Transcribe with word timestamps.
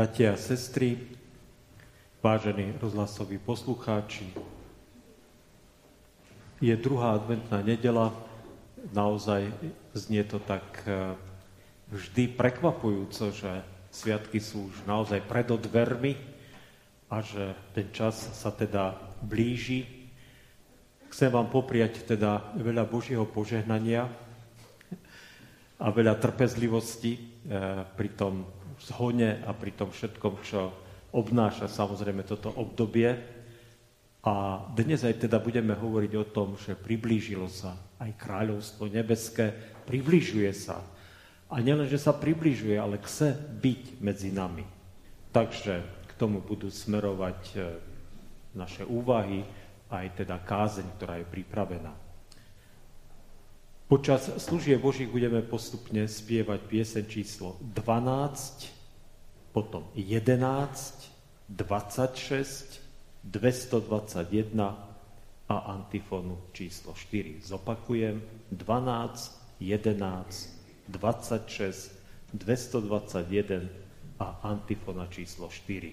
bratia 0.00 0.32
a 0.32 0.40
sestry, 0.40 0.96
vážení 2.24 2.72
rozhlasoví 2.80 3.36
poslucháči. 3.36 4.32
Je 6.56 6.72
druhá 6.72 7.20
adventná 7.20 7.60
nedela, 7.60 8.08
naozaj 8.96 9.52
znie 9.92 10.24
to 10.24 10.40
tak 10.40 10.64
e, 10.88 11.12
vždy 11.92 12.32
prekvapujúco, 12.32 13.28
že 13.28 13.60
sviatky 13.92 14.40
sú 14.40 14.72
už 14.72 14.88
naozaj 14.88 15.20
pred 15.20 15.44
dvermi 15.52 16.16
a 17.12 17.20
že 17.20 17.52
ten 17.76 17.92
čas 17.92 18.16
sa 18.16 18.48
teda 18.48 18.96
blíži. 19.20 19.84
Chcem 21.12 21.28
vám 21.28 21.52
popriať 21.52 22.08
teda 22.08 22.56
veľa 22.56 22.88
Božieho 22.88 23.28
požehnania 23.28 24.08
a 25.76 25.92
veľa 25.92 26.16
trpezlivosti 26.16 27.12
e, 27.12 27.20
pri 27.84 28.08
tom 28.16 28.59
zhone 28.80 29.44
a 29.44 29.50
pri 29.52 29.72
tom 29.76 29.92
všetkom, 29.92 30.34
čo 30.40 30.72
obnáša 31.12 31.68
samozrejme 31.68 32.24
toto 32.24 32.52
obdobie. 32.54 33.12
A 34.20 34.64
dnes 34.76 35.00
aj 35.00 35.28
teda 35.28 35.40
budeme 35.40 35.72
hovoriť 35.72 36.12
o 36.16 36.28
tom, 36.28 36.48
že 36.60 36.76
priblížilo 36.76 37.48
sa 37.48 37.76
aj 38.00 38.16
kráľovstvo 38.16 38.88
nebeské, 38.88 39.52
približuje 39.84 40.50
sa. 40.56 40.80
A 41.52 41.60
nielen, 41.60 41.88
že 41.88 42.00
sa 42.00 42.16
približuje, 42.16 42.76
ale 42.80 43.00
chce 43.04 43.36
byť 43.36 44.00
medzi 44.00 44.32
nami. 44.32 44.64
Takže 45.30 45.74
k 46.08 46.12
tomu 46.16 46.40
budú 46.40 46.72
smerovať 46.72 47.40
e, 47.54 47.58
naše 48.56 48.86
úvahy, 48.86 49.44
aj 49.90 50.22
teda 50.22 50.38
kázeň, 50.40 50.86
ktorá 50.96 51.18
je 51.20 51.26
pripravená. 51.26 51.92
Počas 53.90 54.30
služie 54.38 54.78
Božích 54.78 55.10
budeme 55.10 55.42
postupne 55.42 56.06
spievať 56.06 56.62
piesen 56.70 57.10
číslo 57.10 57.58
12, 57.74 58.70
potom 59.50 59.82
11, 59.98 60.30
26, 61.50 62.78
221 63.26 64.54
a 65.50 65.56
antifonu 65.74 66.38
číslo 66.54 66.94
4. 66.94 67.42
Zopakujem 67.42 68.22
12, 68.54 69.58
11, 69.58 69.58
26, 70.86 71.90
221 72.30 74.22
a 74.22 74.26
antifona 74.46 75.10
číslo 75.10 75.50
4. 75.50 75.90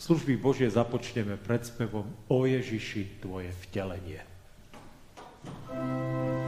Služby 0.00 0.40
Božie 0.40 0.72
započneme 0.72 1.36
spevom 1.68 2.08
O 2.32 2.48
Ježiši, 2.48 3.20
Tvoje 3.20 3.52
vtelenie. 3.60 4.24
thank 5.42 6.36
you 6.36 6.41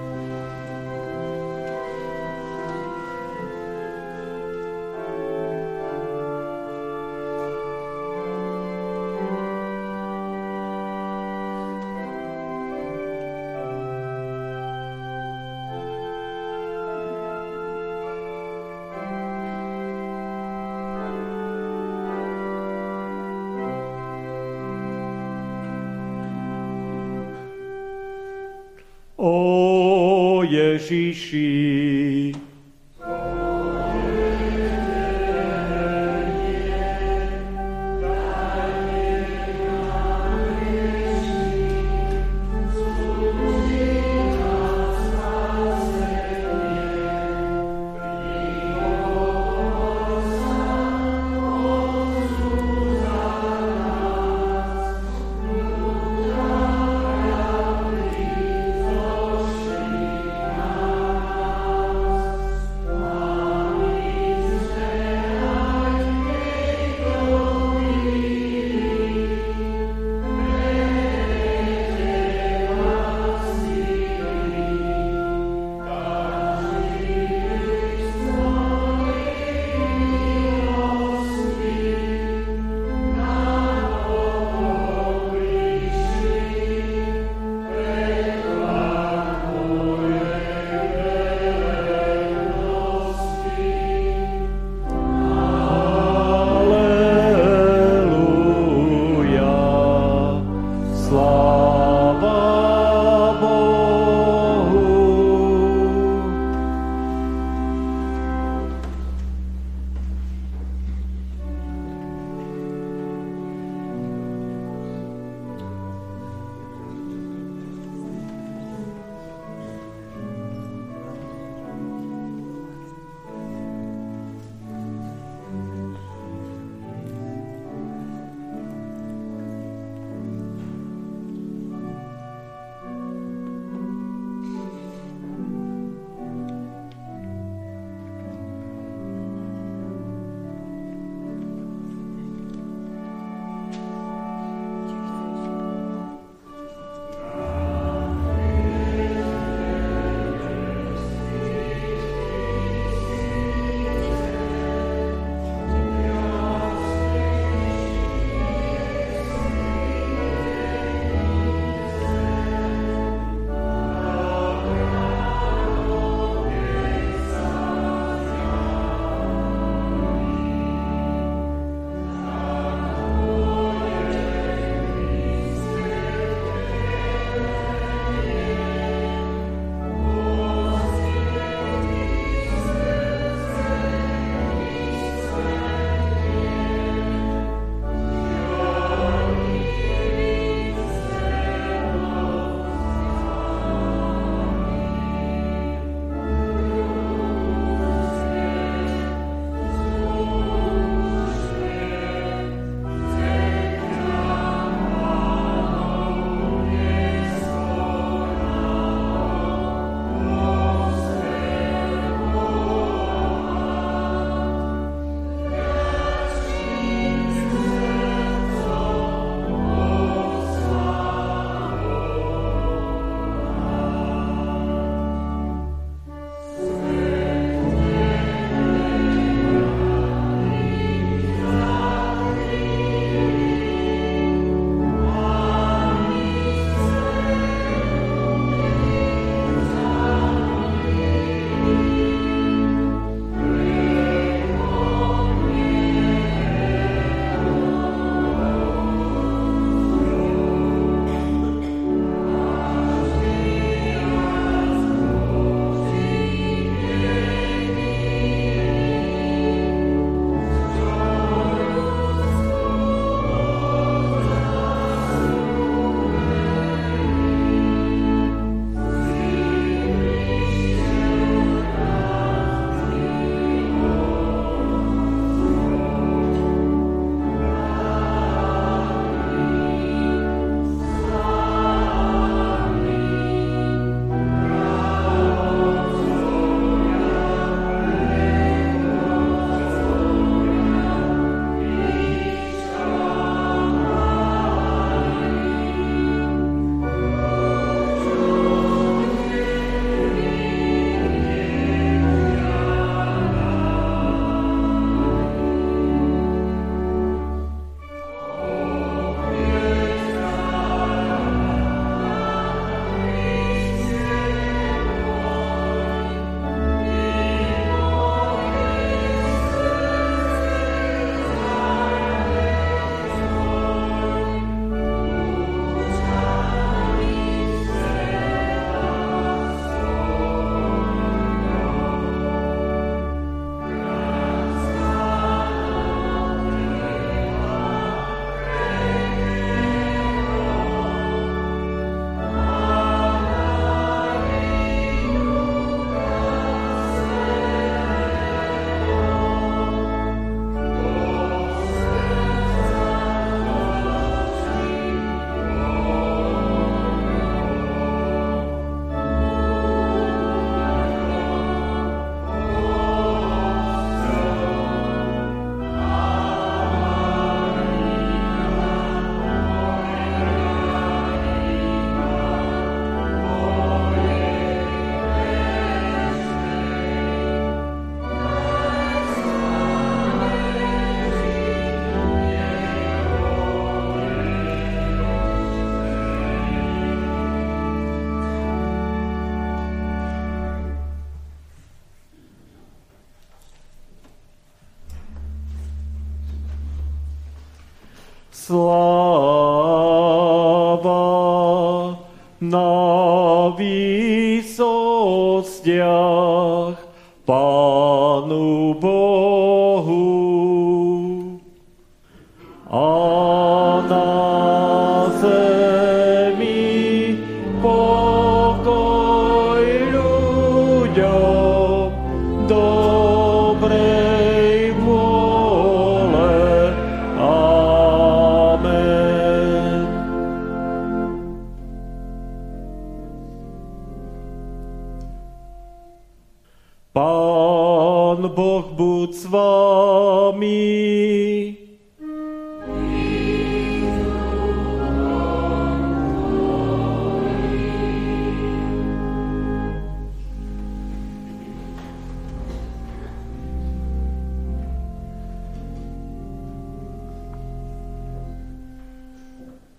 Ježíši. 29.25 30.44
Sláva 30.44 31.94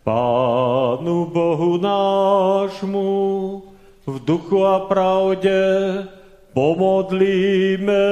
Pánu 0.06 1.34
Bohu 1.34 1.82
nášmu 1.82 3.10
v 4.06 4.16
duchu 4.22 4.62
a 4.62 4.86
pravde 4.86 5.58
pomodlíme 6.54 8.06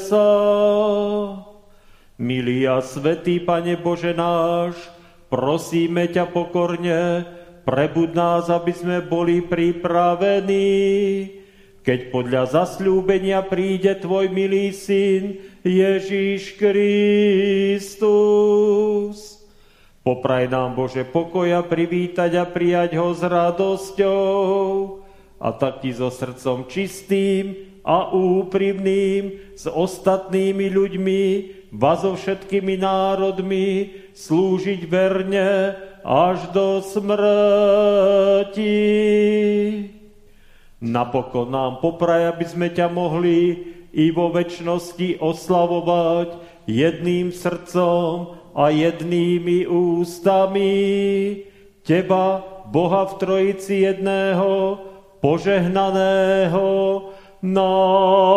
sa. 0.00 0.32
Milý 2.16 2.64
a 2.64 2.80
svetý 2.80 3.36
Pane 3.36 3.76
Bože 3.76 4.16
náš, 4.16 4.80
prosíme 5.28 6.08
ťa 6.08 6.24
pokorne, 6.32 7.28
prebud 7.68 8.16
nás, 8.16 8.48
aby 8.48 8.72
sme 8.72 9.04
boli 9.04 9.44
pripravení, 9.44 10.64
keď 11.84 12.08
podľa 12.16 12.48
zasľúbenia 12.48 13.44
príde 13.44 13.92
Tvoj 14.00 14.32
milý 14.32 14.72
Syn 14.72 15.36
Ježíš 15.68 16.56
Kristus. 16.56 17.84
Popraj 20.04 20.52
nám, 20.52 20.76
Bože, 20.76 21.00
pokoja 21.00 21.64
privítať 21.64 22.36
a 22.36 22.44
prijať 22.44 23.00
ho 23.00 23.16
s 23.16 23.24
radosťou 23.24 25.00
a 25.40 25.48
tak 25.56 25.80
ti 25.80 25.96
so 25.96 26.12
srdcom 26.12 26.68
čistým 26.68 27.56
a 27.80 28.12
úprimným 28.12 29.56
s 29.56 29.64
ostatnými 29.64 30.68
ľuďmi, 30.68 31.22
vás 31.72 32.04
so 32.04 32.20
všetkými 32.20 32.76
národmi 32.84 33.96
slúžiť 34.12 34.84
verne 34.84 35.72
až 36.04 36.52
do 36.52 36.84
smrti. 36.84 38.76
Napokon 40.84 41.48
nám 41.48 41.80
popraj, 41.80 42.28
aby 42.28 42.44
sme 42.44 42.68
ťa 42.68 42.92
mohli 42.92 43.72
i 43.88 44.12
vo 44.12 44.28
väčšnosti 44.28 45.16
oslavovať 45.16 46.28
jedným 46.68 47.32
srdcom 47.32 48.43
a 48.54 48.70
jednými 48.70 49.66
ústami 49.66 50.70
Teba, 51.82 52.40
Boha 52.70 53.04
v 53.04 53.14
Trojici 53.20 53.74
jedného, 53.84 54.78
požehnaného 55.20 57.02
na 57.42 57.76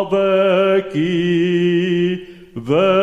veky 0.10 1.16
vekov. 2.58 2.98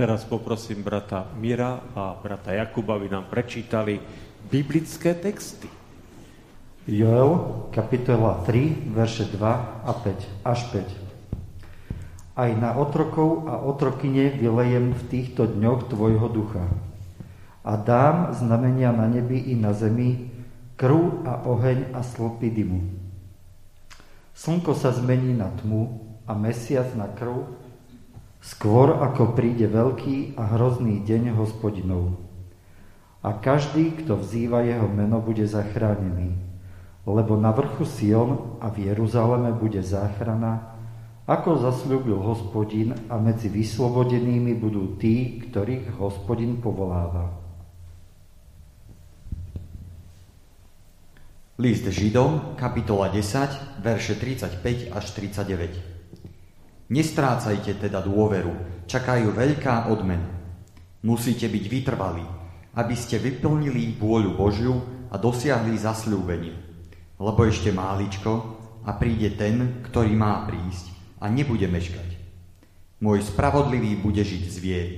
Teraz 0.00 0.24
poprosím 0.24 0.80
brata 0.80 1.28
Mira 1.36 1.84
a 1.92 2.16
brata 2.16 2.56
Jakuba, 2.56 2.96
aby 2.96 3.12
nám 3.12 3.28
prečítali 3.28 4.00
biblické 4.48 5.12
texty. 5.12 5.68
Joel, 6.88 7.36
kapitola 7.68 8.40
3, 8.48 8.96
verše 8.96 9.28
2 9.28 9.84
a 9.84 9.92
5, 9.92 10.40
až 10.40 10.60
5. 10.72 12.32
Aj 12.32 12.48
na 12.56 12.80
otrokov 12.80 13.44
a 13.44 13.60
otrokyne 13.60 14.40
vylejem 14.40 14.96
v 14.96 15.02
týchto 15.12 15.44
dňoch 15.44 15.92
tvojho 15.92 16.32
ducha. 16.32 16.64
A 17.60 17.76
dám 17.76 18.32
znamenia 18.32 18.96
na 18.96 19.04
nebi 19.04 19.52
i 19.52 19.52
na 19.52 19.76
zemi, 19.76 20.32
krv 20.80 21.28
a 21.28 21.44
oheň 21.44 21.92
a 21.92 22.00
slopy 22.00 22.48
dymu. 22.48 22.88
Slnko 24.32 24.72
sa 24.72 24.96
zmení 24.96 25.36
na 25.36 25.52
tmu 25.60 25.92
a 26.24 26.32
mesiac 26.32 26.88
na 26.96 27.04
krv, 27.04 27.68
skôr 28.40 28.96
ako 28.96 29.36
príde 29.36 29.68
veľký 29.68 30.34
a 30.40 30.56
hrozný 30.56 31.04
deň 31.04 31.36
hospodinov. 31.36 32.16
A 33.20 33.36
každý, 33.36 33.92
kto 34.00 34.16
vzýva 34.16 34.64
jeho 34.64 34.88
meno, 34.88 35.20
bude 35.20 35.44
zachránený. 35.44 36.40
Lebo 37.04 37.36
na 37.36 37.52
vrchu 37.52 37.84
Sion 37.84 38.56
a 38.64 38.72
v 38.72 38.88
Jeruzaleme 38.88 39.52
bude 39.52 39.84
záchrana, 39.84 40.72
ako 41.28 41.60
zasľúbil 41.60 42.16
hospodin 42.16 42.96
a 43.12 43.20
medzi 43.20 43.52
vyslobodenými 43.52 44.56
budú 44.56 44.96
tí, 44.96 45.38
ktorých 45.46 46.00
hospodin 46.00 46.58
povoláva. 46.58 47.30
List 51.60 51.84
Židom, 51.84 52.56
kapitola 52.56 53.12
10, 53.12 53.84
verše 53.84 54.16
35 54.16 54.96
až 54.96 55.04
39. 55.12 55.89
Nestrácajte 56.90 57.78
teda 57.78 58.02
dôveru, 58.02 58.84
čakajú 58.90 59.30
veľká 59.30 59.86
odmena. 59.94 60.26
Musíte 61.06 61.46
byť 61.46 61.64
vytrvalí, 61.70 62.26
aby 62.74 62.94
ste 62.98 63.22
vyplnili 63.22 63.94
vôľu 63.94 64.34
Božiu 64.34 64.74
a 65.06 65.14
dosiahli 65.14 65.78
zasľúbenie. 65.78 66.54
Lebo 67.22 67.40
ešte 67.46 67.70
máličko 67.70 68.30
a 68.82 68.90
príde 68.98 69.38
ten, 69.38 69.86
ktorý 69.86 70.18
má 70.18 70.42
prísť 70.50 70.90
a 71.22 71.30
nebude 71.30 71.70
meškať. 71.70 72.18
Môj 72.98 73.22
spravodlivý 73.22 73.96
bude 74.02 74.26
žiť 74.26 74.44
z 74.50 74.56
viery. 74.58 74.94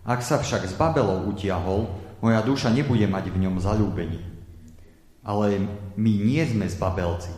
Ak 0.00 0.24
sa 0.24 0.40
však 0.40 0.64
z 0.64 0.74
Babelov 0.80 1.28
utiahol, 1.28 1.92
moja 2.24 2.40
duša 2.40 2.72
nebude 2.72 3.04
mať 3.04 3.28
v 3.28 3.40
ňom 3.44 3.60
zalúbenie. 3.60 4.24
Ale 5.20 5.60
my 5.96 6.12
nie 6.24 6.40
sme 6.48 6.64
zbabelci, 6.64 7.32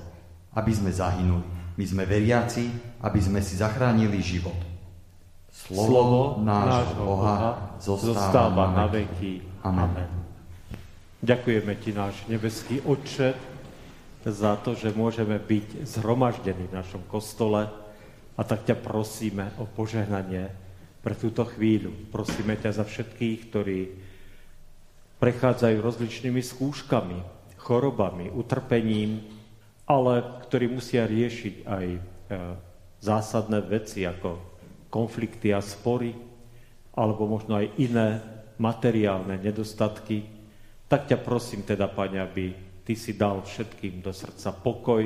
aby 0.54 0.70
sme 0.70 0.94
zahynuli. 0.94 1.55
My 1.76 1.84
sme 1.84 2.08
veriaci, 2.08 2.72
aby 3.04 3.20
sme 3.20 3.44
si 3.44 3.60
zachránili 3.60 4.20
život. 4.24 4.56
Slovo, 5.52 5.88
Slovo 5.88 6.20
nášho 6.40 6.94
Boha 7.00 7.36
zostáva, 7.80 8.72
na 8.72 8.88
veky. 8.88 9.44
Amen. 9.60 9.92
Amen. 9.92 10.12
Ďakujeme 11.20 11.72
Ti, 11.80 11.90
náš 11.96 12.14
nebeský 12.28 12.80
Otče, 12.84 13.56
za 14.26 14.58
to, 14.58 14.74
že 14.74 14.90
môžeme 14.90 15.38
byť 15.38 15.86
zhromaždení 15.86 16.66
v 16.66 16.76
našom 16.82 17.06
kostole 17.06 17.70
a 18.34 18.40
tak 18.42 18.66
ťa 18.66 18.74
prosíme 18.82 19.54
o 19.62 19.70
požehnanie 19.70 20.50
pre 20.98 21.14
túto 21.14 21.46
chvíľu. 21.46 21.94
Prosíme 22.10 22.58
ťa 22.58 22.82
za 22.82 22.84
všetkých, 22.84 23.38
ktorí 23.46 23.78
prechádzajú 25.22 25.76
rozličnými 25.78 26.42
skúškami, 26.42 27.18
chorobami, 27.62 28.34
utrpením, 28.34 29.22
ale 29.86 30.42
ktorí 30.46 30.66
musia 30.66 31.06
riešiť 31.06 31.54
aj 31.62 31.86
e, 31.86 32.00
zásadné 32.98 33.62
veci 33.62 34.02
ako 34.02 34.38
konflikty 34.90 35.54
a 35.54 35.62
spory, 35.62 36.10
alebo 36.96 37.30
možno 37.30 37.60
aj 37.60 37.66
iné 37.78 38.18
materiálne 38.58 39.38
nedostatky, 39.38 40.26
tak 40.90 41.06
ťa 41.06 41.18
prosím 41.22 41.62
teda, 41.62 41.86
Pane, 41.86 42.18
aby 42.18 42.44
Ty 42.86 42.94
si 42.94 43.18
dal 43.18 43.42
všetkým 43.42 43.98
do 43.98 44.14
srdca 44.14 44.54
pokoj 44.54 45.02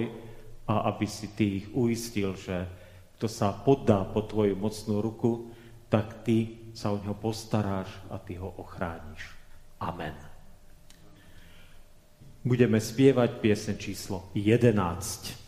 a 0.69 0.75
aby 0.93 1.07
si 1.09 1.33
Ty 1.33 1.45
ich 1.45 1.67
uistil, 1.73 2.37
že 2.37 2.69
kto 3.17 3.27
sa 3.29 3.53
poddá 3.53 4.05
po 4.05 4.25
Tvoju 4.25 4.57
mocnú 4.57 5.01
ruku, 5.01 5.53
tak 5.93 6.25
Ty 6.25 6.71
sa 6.73 6.95
o 6.95 7.01
neho 7.01 7.17
postaráš 7.17 7.91
a 8.13 8.17
Ty 8.21 8.39
ho 8.41 8.49
ochrániš. 8.61 9.35
Amen. 9.81 10.30
Budeme 12.41 12.81
spievať 12.81 13.31
piesne 13.45 13.77
číslo 13.77 14.33
11. 14.33 15.41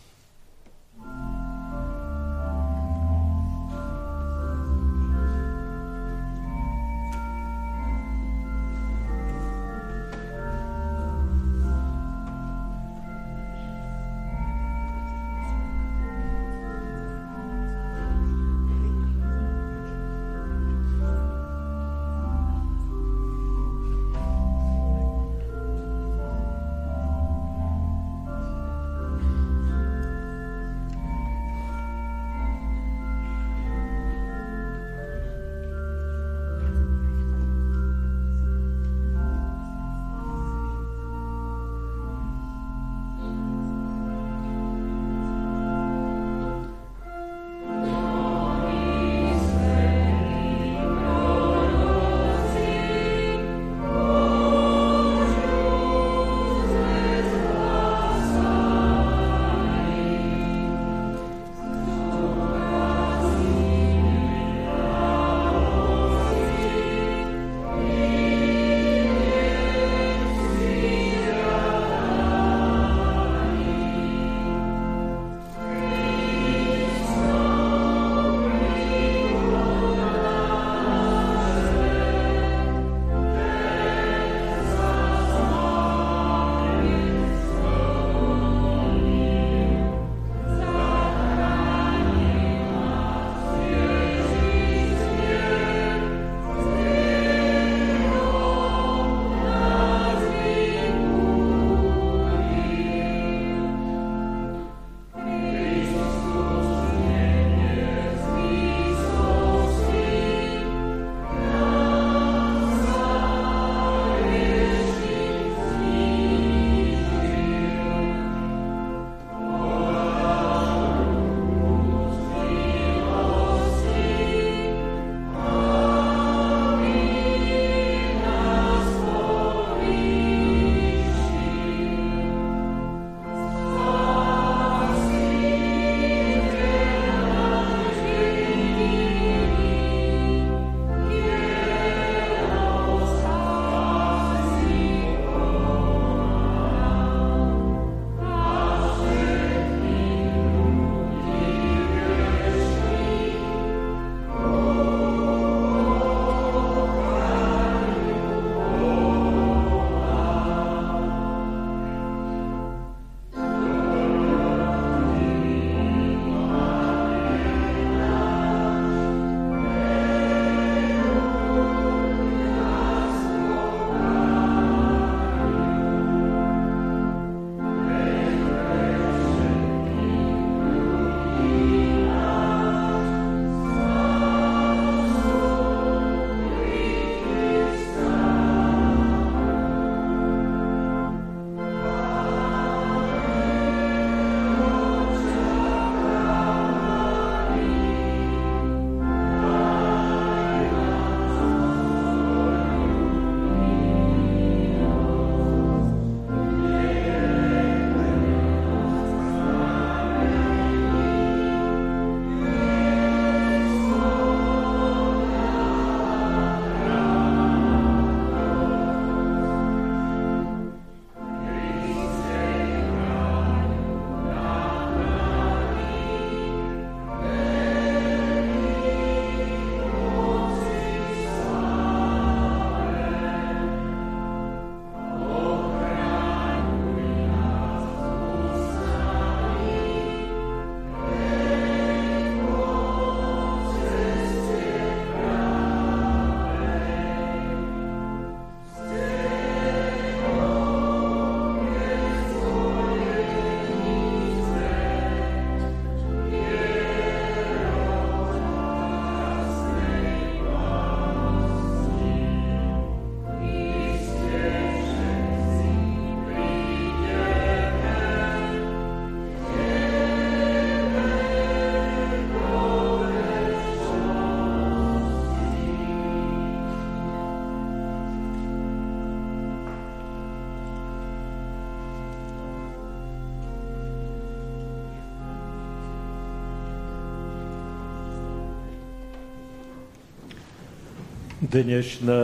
Dnešné 291.43 292.23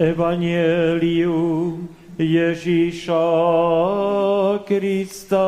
evanielium 0.00 1.92
Ježíša 2.16 3.28
Krista 4.64 5.44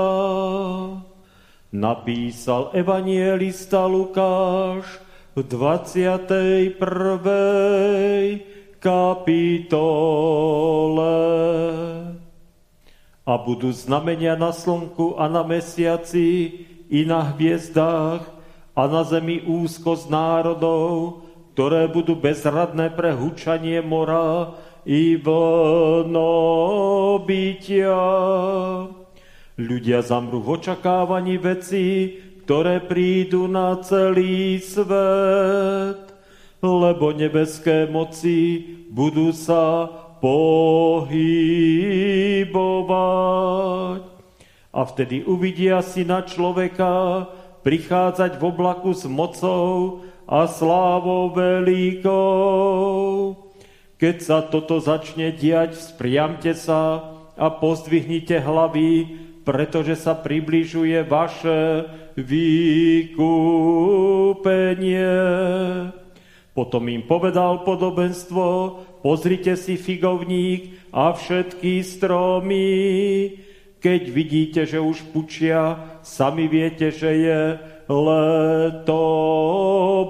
napísal 1.73 2.69
evanielista 2.77 3.89
Lukáš 3.89 5.01
v 5.33 5.41
21. 5.41 6.77
kapitole. 8.77 9.57
A 13.25 13.33
budú 13.41 13.73
znamenia 13.73 14.37
na 14.37 14.53
slnku 14.53 15.17
a 15.17 15.33
na 15.33 15.49
mesiaci 15.49 16.61
i 16.93 17.09
na 17.09 17.33
hviezdách 17.33 18.21
a 18.77 18.83
na 18.85 19.01
zemi 19.01 19.49
úzko 19.49 19.97
z 19.97 20.13
národov, 20.13 21.25
ktoré 21.59 21.91
budú 21.91 22.15
bezradné 22.15 22.95
pre 22.95 23.11
hučanie 23.11 23.83
mora 23.83 24.55
i 24.87 25.19
vlnobytia. 25.19 26.23
Ľudia 29.59 30.07
zamrú 30.07 30.39
v 30.39 30.55
očakávaní 30.55 31.35
veci, 31.43 32.15
ktoré 32.47 32.79
prídu 32.79 33.51
na 33.51 33.75
celý 33.83 34.63
svet, 34.63 36.15
lebo 36.63 37.11
nebeské 37.11 37.91
moci 37.91 38.63
budú 38.95 39.35
sa 39.35 39.91
pohybovať. 40.23 41.11
A 44.71 44.81
vtedy 44.87 45.27
uvidia 45.27 45.83
si 45.83 46.07
na 46.07 46.23
človeka, 46.23 47.27
prichádzať 47.67 48.39
v 48.39 48.47
oblaku 48.47 48.95
s 48.95 49.11
mocou 49.11 50.07
a 50.29 50.45
slávou 50.45 51.33
veľkou. 51.33 52.21
Keď 53.97 54.17
sa 54.21 54.45
toto 54.45 54.79
začne 54.79 55.33
diať, 55.33 55.75
spriamte 55.75 56.53
sa 56.53 57.01
a 57.35 57.49
pozdvihnite 57.49 58.39
hlavy, 58.45 59.09
pretože 59.43 59.97
sa 59.97 60.13
približuje 60.13 61.03
vaše 61.09 61.89
vykúpenie. 62.15 63.17
Potom 66.53 66.85
im 66.93 67.03
povedal 67.09 67.65
podobenstvo, 67.65 68.45
pozrite 69.01 69.57
si 69.57 69.81
figovník 69.81 70.93
a 70.93 71.15
všetky 71.17 71.81
stromy, 71.87 72.69
keď 73.79 74.03
vidíte, 74.11 74.67
že 74.67 74.83
už 74.83 75.15
pučia, 75.15 75.79
sami 76.03 76.51
viete, 76.51 76.91
že 76.91 77.11
je 77.15 77.39
leto 77.89 79.03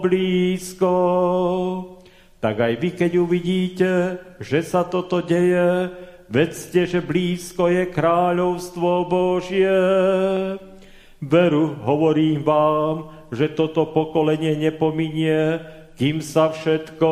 blízko. 0.02 0.94
Tak 2.38 2.54
aj 2.58 2.74
vy, 2.78 2.90
keď 2.94 3.12
uvidíte, 3.18 3.90
že 4.38 4.62
sa 4.62 4.86
toto 4.86 5.18
deje, 5.22 5.90
vedzte, 6.30 6.86
že 6.86 7.02
blízko 7.02 7.66
je 7.66 7.84
kráľovstvo 7.90 9.10
Božie. 9.10 9.78
Veru, 11.18 11.74
hovorím 11.82 12.46
vám, 12.46 13.10
že 13.34 13.50
toto 13.50 13.90
pokolenie 13.90 14.54
nepominie, 14.54 15.58
kým 15.98 16.22
sa 16.22 16.54
všetko 16.54 17.10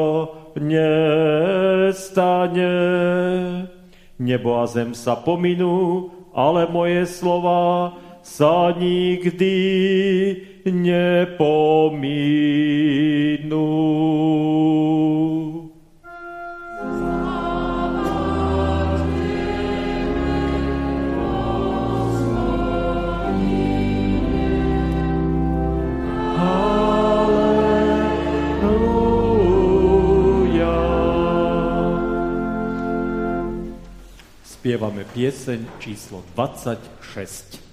nestane. 0.62 2.70
Nebo 4.16 4.62
a 4.62 4.64
zem 4.70 4.94
sa 4.94 5.18
pominú, 5.18 6.08
ale 6.30 6.70
moje 6.70 7.02
slova 7.10 7.98
sa 8.26 8.74
nikdy 8.74 9.54
nepominú. 10.66 12.26
spievame 34.66 35.06
pieseň 35.14 35.62
číslo 35.78 36.26
26. 36.34 37.65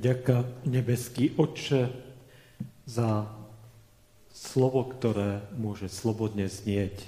vďaka 0.00 0.64
nebeský 0.64 1.36
Otče 1.36 1.92
za 2.88 3.28
slovo, 4.32 4.88
ktoré 4.88 5.44
môže 5.60 5.92
slobodne 5.92 6.48
znieť. 6.48 7.04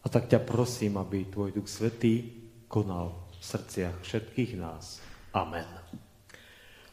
A 0.00 0.08
tak 0.08 0.32
ťa 0.32 0.40
prosím, 0.40 0.96
aby 0.96 1.28
Tvoj 1.28 1.52
Duch 1.52 1.68
Svetý 1.68 2.24
konal 2.72 3.12
v 3.36 3.44
srdciach 3.44 4.00
všetkých 4.00 4.56
nás. 4.56 5.04
Amen. 5.36 5.68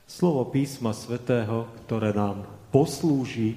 Slovo 0.03 0.43
písma 0.51 0.91
svätého, 0.91 1.71
ktoré 1.87 2.11
nám 2.11 2.43
poslúži 2.75 3.55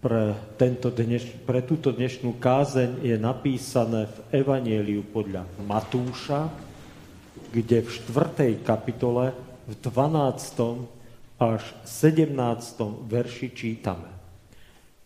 pre, 0.00 0.32
tento 0.56 0.88
dneš, 0.88 1.28
pre 1.44 1.60
túto 1.60 1.92
dnešnú 1.92 2.40
kázeň, 2.40 3.04
je 3.04 3.16
napísané 3.20 4.08
v 4.08 4.16
Evanieliu 4.40 5.04
podľa 5.04 5.44
Matúša, 5.68 6.48
kde 7.52 7.84
v 7.84 7.88
4. 7.88 8.64
kapitole 8.64 9.51
v 9.72 9.80
12. 9.88 11.40
až 11.40 11.62
17. 11.88 12.28
verši 13.08 13.48
čítame. 13.56 14.12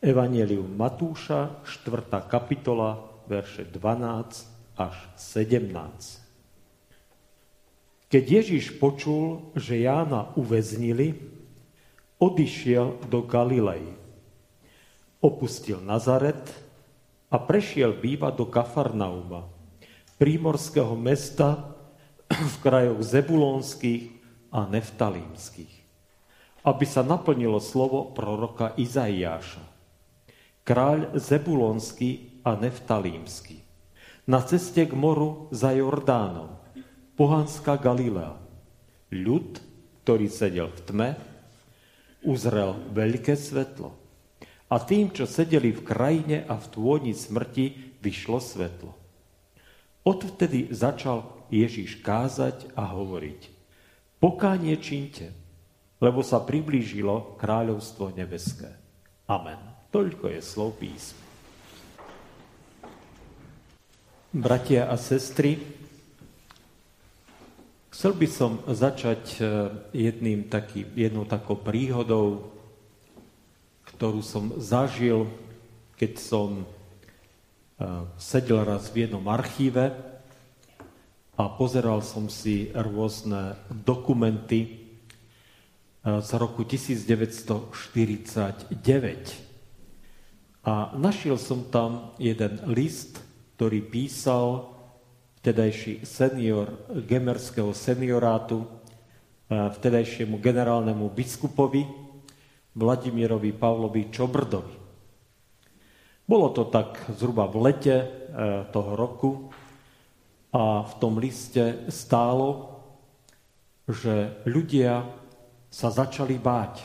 Evangelium 0.03 0.75
Matúša, 0.75 1.63
4. 1.63 2.11
kapitola, 2.27 2.99
verše 3.31 3.63
12 3.63 4.75
až 4.75 4.97
17. 5.15 5.71
Keď 8.11 8.25
Ježiš 8.27 8.75
počul, 8.83 9.55
že 9.55 9.87
Jána 9.87 10.35
uväznili, 10.35 11.15
odišiel 12.19 13.07
do 13.07 13.23
Galilei. 13.23 13.95
Opustil 15.23 15.79
Nazaret 15.79 16.43
a 17.31 17.39
prešiel 17.39 17.95
bývať 17.95 18.35
do 18.35 18.47
Kafarnauma, 18.51 19.47
prímorského 20.19 20.99
mesta 20.99 21.71
v 22.27 22.55
krajoch 22.67 22.99
Zebulónskych 23.07 24.16
a 24.51 24.67
neftalímskych, 24.67 25.75
aby 26.67 26.85
sa 26.87 27.07
naplnilo 27.07 27.63
slovo 27.63 28.11
proroka 28.11 28.75
Izaiáša. 28.75 29.63
Kráľ 30.67 31.15
Zebulonský 31.15 32.43
a 32.43 32.59
Neftalímsky. 32.59 33.63
Na 34.27 34.43
ceste 34.43 34.83
k 34.83 34.91
moru 34.91 35.47
za 35.55 35.71
Jordánom, 35.71 36.59
pohanská 37.15 37.79
Galilea. 37.79 38.35
Ľud, 39.15 39.63
ktorý 40.03 40.27
sedel 40.27 40.67
v 40.75 40.81
tme, 40.83 41.09
uzrel 42.27 42.75
veľké 42.91 43.39
svetlo. 43.39 43.95
A 44.67 44.83
tým, 44.83 45.15
čo 45.15 45.31
sedeli 45.31 45.71
v 45.71 45.87
krajine 45.87 46.43
a 46.51 46.59
v 46.59 46.67
tôni 46.75 47.15
smrti, 47.15 47.99
vyšlo 48.03 48.43
svetlo. 48.43 48.91
Odvtedy 50.03 50.75
začal 50.75 51.47
Ježiš 51.55 52.03
kázať 52.03 52.75
a 52.75 52.91
hovoriť. 52.91 53.56
Pokánie 54.17 54.81
čínte, 54.81 55.29
lebo 56.01 56.25
sa 56.25 56.41
priblížilo 56.41 57.37
kráľovstvo 57.37 58.17
nebeské. 58.17 58.73
Amen. 59.29 59.61
Toľko 59.93 60.33
je 60.33 60.41
slov 60.41 60.81
písm. 60.81 61.21
Bratia 64.33 64.89
a 64.89 64.97
sestry, 65.01 65.57
chcel 67.93 68.13
by 68.17 68.29
som 68.29 68.61
začať 68.69 69.23
e, 69.37 69.41
jedným 69.97 70.49
taký, 70.53 70.85
jednou 70.93 71.25
takou 71.25 71.57
príhodou, 71.57 72.53
ktorú 73.89 74.21
som 74.21 74.53
zažil, 74.61 75.29
keď 75.97 76.13
som 76.21 76.49
e, 76.61 76.65
sedel 78.21 78.65
raz 78.65 78.93
v 78.93 79.09
jednom 79.09 79.25
archíve 79.29 80.16
a 81.37 81.53
pozeral 81.53 82.01
som 82.01 82.33
si 82.33 82.73
rôzne 82.73 83.61
dokumenty 83.69 84.61
e, 84.65 84.69
z 86.25 86.31
roku 86.41 86.65
1949. 86.65 88.73
A 90.65 90.97
našiel 90.97 91.37
som 91.37 91.69
tam 91.69 92.17
jeden 92.17 92.57
list, 92.73 93.21
ktorý 93.61 93.85
písal 93.85 94.73
vtedajší 95.45 96.09
senior 96.09 96.73
gemerského 97.05 97.77
seniorátu 97.77 98.65
e, 98.65 98.69
vtedajšiemu 99.77 100.41
generálnemu 100.41 101.05
biskupovi 101.13 101.85
Vladimirovi 102.77 103.53
Pavlovi 103.53 104.09
Čobrdovi. 104.09 104.77
Bolo 106.27 106.51
to 106.51 106.67
tak 106.73 107.13
zhruba 107.13 107.45
v 107.45 107.57
lete 107.61 107.97
e, 108.01 108.07
toho 108.73 108.97
roku, 108.97 109.53
a 110.57 110.89
v 110.89 110.95
tom 110.97 111.21
liste 111.21 111.85
stálo, 111.93 112.81
že 113.85 114.41
ľudia 114.49 115.05
sa 115.69 115.93
začali 115.93 116.41
báť. 116.41 116.81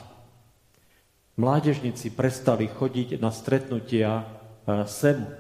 Mládežníci 1.40 2.12
prestali 2.12 2.68
chodiť 2.68 3.16
na 3.24 3.32
stretnutia 3.32 4.10
e, 4.20 4.24
SEMu. 4.84 5.32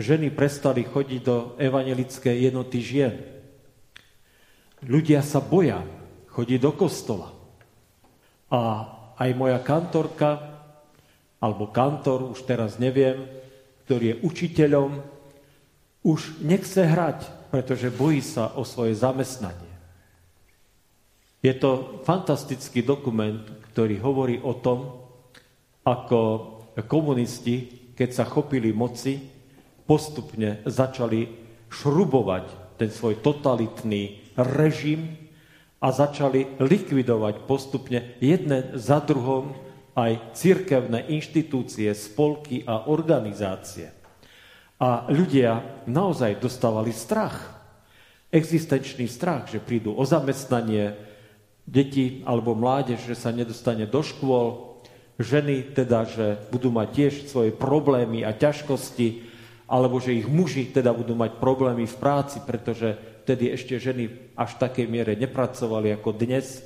Ženy 0.00 0.32
prestali 0.32 0.88
chodiť 0.88 1.20
do 1.20 1.52
evangelickej 1.60 2.48
jednoty 2.48 2.80
žien. 2.80 3.20
Ľudia 4.80 5.20
sa 5.20 5.44
boja 5.44 5.84
chodiť 6.32 6.58
do 6.64 6.72
kostola. 6.72 7.28
A 8.48 8.88
aj 9.20 9.30
moja 9.36 9.60
kantorka, 9.60 10.64
alebo 11.44 11.68
kantor, 11.68 12.32
už 12.32 12.48
teraz 12.48 12.80
neviem, 12.80 13.28
ktorý 13.84 14.16
je 14.16 14.20
učiteľom, 14.24 15.15
už 16.06 16.38
nechce 16.38 16.86
hrať, 16.86 17.50
pretože 17.50 17.90
bojí 17.90 18.22
sa 18.22 18.54
o 18.54 18.62
svoje 18.62 18.94
zamestnanie. 18.94 19.74
Je 21.42 21.50
to 21.58 22.02
fantastický 22.06 22.86
dokument, 22.86 23.42
ktorý 23.74 23.98
hovorí 23.98 24.38
o 24.38 24.54
tom, 24.54 25.02
ako 25.82 26.18
komunisti, 26.86 27.90
keď 27.98 28.10
sa 28.14 28.24
chopili 28.26 28.70
moci, 28.70 29.18
postupne 29.86 30.62
začali 30.66 31.26
šrubovať 31.70 32.78
ten 32.78 32.90
svoj 32.90 33.18
totalitný 33.22 34.34
režim 34.38 35.14
a 35.82 35.90
začali 35.90 36.58
likvidovať 36.62 37.46
postupne 37.50 38.18
jedné 38.22 38.74
za 38.78 39.02
druhom 39.02 39.54
aj 39.96 40.36
cirkevné 40.36 41.08
inštitúcie, 41.08 41.88
spolky 41.96 42.60
a 42.68 42.90
organizácie. 42.90 43.95
A 44.76 45.08
ľudia 45.08 45.84
naozaj 45.88 46.36
dostávali 46.36 46.92
strach. 46.92 47.56
Existenčný 48.28 49.08
strach, 49.08 49.48
že 49.48 49.62
prídu 49.62 49.96
o 49.96 50.04
zamestnanie, 50.04 50.92
deti 51.64 52.22
alebo 52.28 52.52
mládež, 52.52 53.08
že 53.08 53.16
sa 53.16 53.32
nedostane 53.32 53.88
do 53.88 54.04
škôl, 54.04 54.78
ženy 55.16 55.72
teda, 55.72 56.04
že 56.04 56.26
budú 56.52 56.68
mať 56.68 56.88
tiež 56.92 57.12
svoje 57.32 57.50
problémy 57.56 58.22
a 58.22 58.36
ťažkosti, 58.36 59.24
alebo 59.66 59.98
že 59.98 60.14
ich 60.14 60.28
muži 60.28 60.70
teda 60.70 60.92
budú 60.92 61.16
mať 61.16 61.40
problémy 61.40 61.88
v 61.88 61.96
práci, 61.96 62.38
pretože 62.44 62.94
vtedy 63.26 63.50
ešte 63.50 63.80
ženy 63.80 64.36
až 64.38 64.54
v 64.54 64.60
takej 64.62 64.86
miere 64.86 65.18
nepracovali 65.18 65.96
ako 65.96 66.14
dnes. 66.14 66.62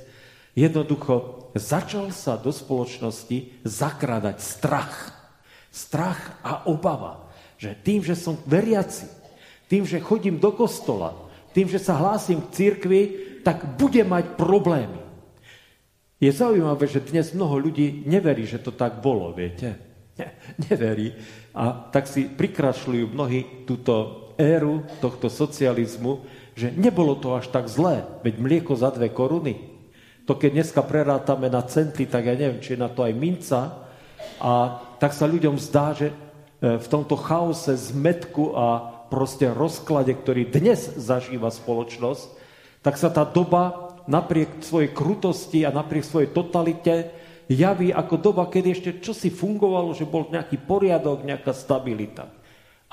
Jednoducho 0.53 1.47
začal 1.55 2.11
sa 2.11 2.35
do 2.35 2.51
spoločnosti 2.51 3.63
zakrádať 3.63 4.43
strach. 4.43 5.15
Strach 5.71 6.37
a 6.43 6.67
obava. 6.67 7.30
Že 7.61 7.77
tým, 7.85 8.01
že 8.01 8.17
som 8.17 8.41
veriaci, 8.49 9.05
tým, 9.69 9.85
že 9.85 10.01
chodím 10.01 10.41
do 10.41 10.49
kostola, 10.49 11.13
tým, 11.53 11.69
že 11.69 11.77
sa 11.77 11.93
hlásim 11.93 12.41
k 12.41 12.53
církvi, 12.57 13.01
tak 13.45 13.77
bude 13.77 14.01
mať 14.01 14.33
problémy. 14.33 14.97
Je 16.17 16.33
zaujímavé, 16.33 16.89
že 16.89 17.05
dnes 17.05 17.29
mnoho 17.37 17.61
ľudí 17.61 18.01
neverí, 18.09 18.49
že 18.49 18.57
to 18.57 18.73
tak 18.73 18.97
bolo, 18.97 19.29
viete? 19.29 19.77
Ne, 20.17 20.33
neverí. 20.69 21.13
A 21.53 21.85
tak 21.93 22.09
si 22.09 22.25
prikrašľujú 22.25 23.05
mnohí 23.13 23.65
túto 23.69 24.25
éru 24.41 24.81
tohto 24.97 25.29
socializmu, 25.29 26.25
že 26.57 26.73
nebolo 26.73 27.13
to 27.17 27.37
až 27.37 27.49
tak 27.53 27.69
zlé, 27.69 28.05
veď 28.25 28.41
mlieko 28.41 28.73
za 28.73 28.89
dve 28.89 29.13
koruny. 29.13 29.69
To 30.25 30.33
keď 30.37 30.49
dneska 30.61 30.81
prerátame 30.81 31.49
na 31.49 31.61
centy, 31.65 32.09
tak 32.09 32.25
ja 32.25 32.33
neviem, 32.33 32.61
či 32.61 32.73
je 32.73 32.83
na 32.83 32.89
to 32.89 33.05
aj 33.05 33.13
minca. 33.13 33.89
A 34.41 34.81
tak 34.97 35.13
sa 35.13 35.25
ľuďom 35.25 35.57
zdá, 35.57 35.93
že 35.97 36.13
v 36.61 36.87
tomto 36.87 37.17
chaose, 37.17 37.73
zmetku 37.73 38.53
a 38.53 38.65
proste 39.09 39.49
rozklade, 39.49 40.13
ktorý 40.13 40.47
dnes 40.47 40.93
zažíva 40.95 41.49
spoločnosť, 41.49 42.37
tak 42.85 42.95
sa 43.01 43.09
tá 43.09 43.25
doba 43.25 43.97
napriek 44.05 44.61
svojej 44.61 44.93
krutosti 44.93 45.65
a 45.65 45.73
napriek 45.73 46.05
svojej 46.05 46.29
totalite 46.29 47.11
javí 47.51 47.91
ako 47.91 48.15
doba, 48.21 48.47
kedy 48.47 48.67
ešte 48.71 48.91
čosi 49.03 49.27
fungovalo, 49.33 49.91
že 49.91 50.07
bol 50.07 50.31
nejaký 50.31 50.61
poriadok, 50.63 51.27
nejaká 51.27 51.51
stabilita. 51.51 52.31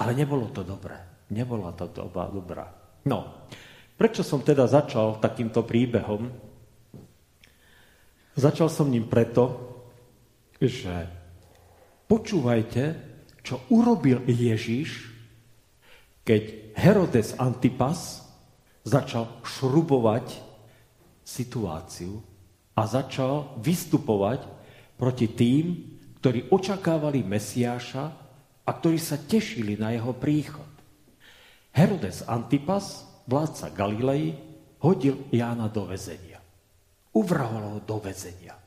Ale 0.00 0.16
nebolo 0.16 0.50
to 0.50 0.66
dobré. 0.66 0.98
Nebola 1.31 1.76
to 1.76 1.87
doba 1.92 2.26
dobrá. 2.33 2.66
No, 3.04 3.46
prečo 3.94 4.24
som 4.24 4.40
teda 4.42 4.64
začal 4.64 5.20
takýmto 5.20 5.62
príbehom? 5.62 6.33
Začal 8.38 8.70
som 8.70 8.88
ním 8.88 9.07
preto, 9.11 9.59
že 10.62 11.11
počúvajte, 12.07 13.08
čo 13.48 13.64
urobil 13.72 14.20
Ježiš, 14.28 15.08
keď 16.20 16.76
Herodes 16.76 17.32
Antipas 17.40 18.20
začal 18.84 19.40
šrubovať 19.40 20.37
situáciu 21.24 22.20
a 22.76 22.84
začal 22.84 23.56
vystupovať 23.64 24.44
proti 25.00 25.32
tým, 25.32 25.64
ktorí 26.20 26.52
očakávali 26.52 27.24
Mesiáša 27.24 28.04
a 28.68 28.70
ktorí 28.76 29.00
sa 29.00 29.16
tešili 29.16 29.80
na 29.80 29.96
jeho 29.96 30.12
príchod. 30.12 30.68
Herodes 31.72 32.28
Antipas, 32.28 33.08
vládca 33.24 33.72
Galilei, 33.72 34.37
hodil 34.84 35.24
Jána 35.32 35.72
do 35.72 35.88
väzenia. 35.88 36.37
Uvrhol 37.16 37.64
ho 37.64 37.80
do 37.80 37.96
väzenia. 37.96 38.58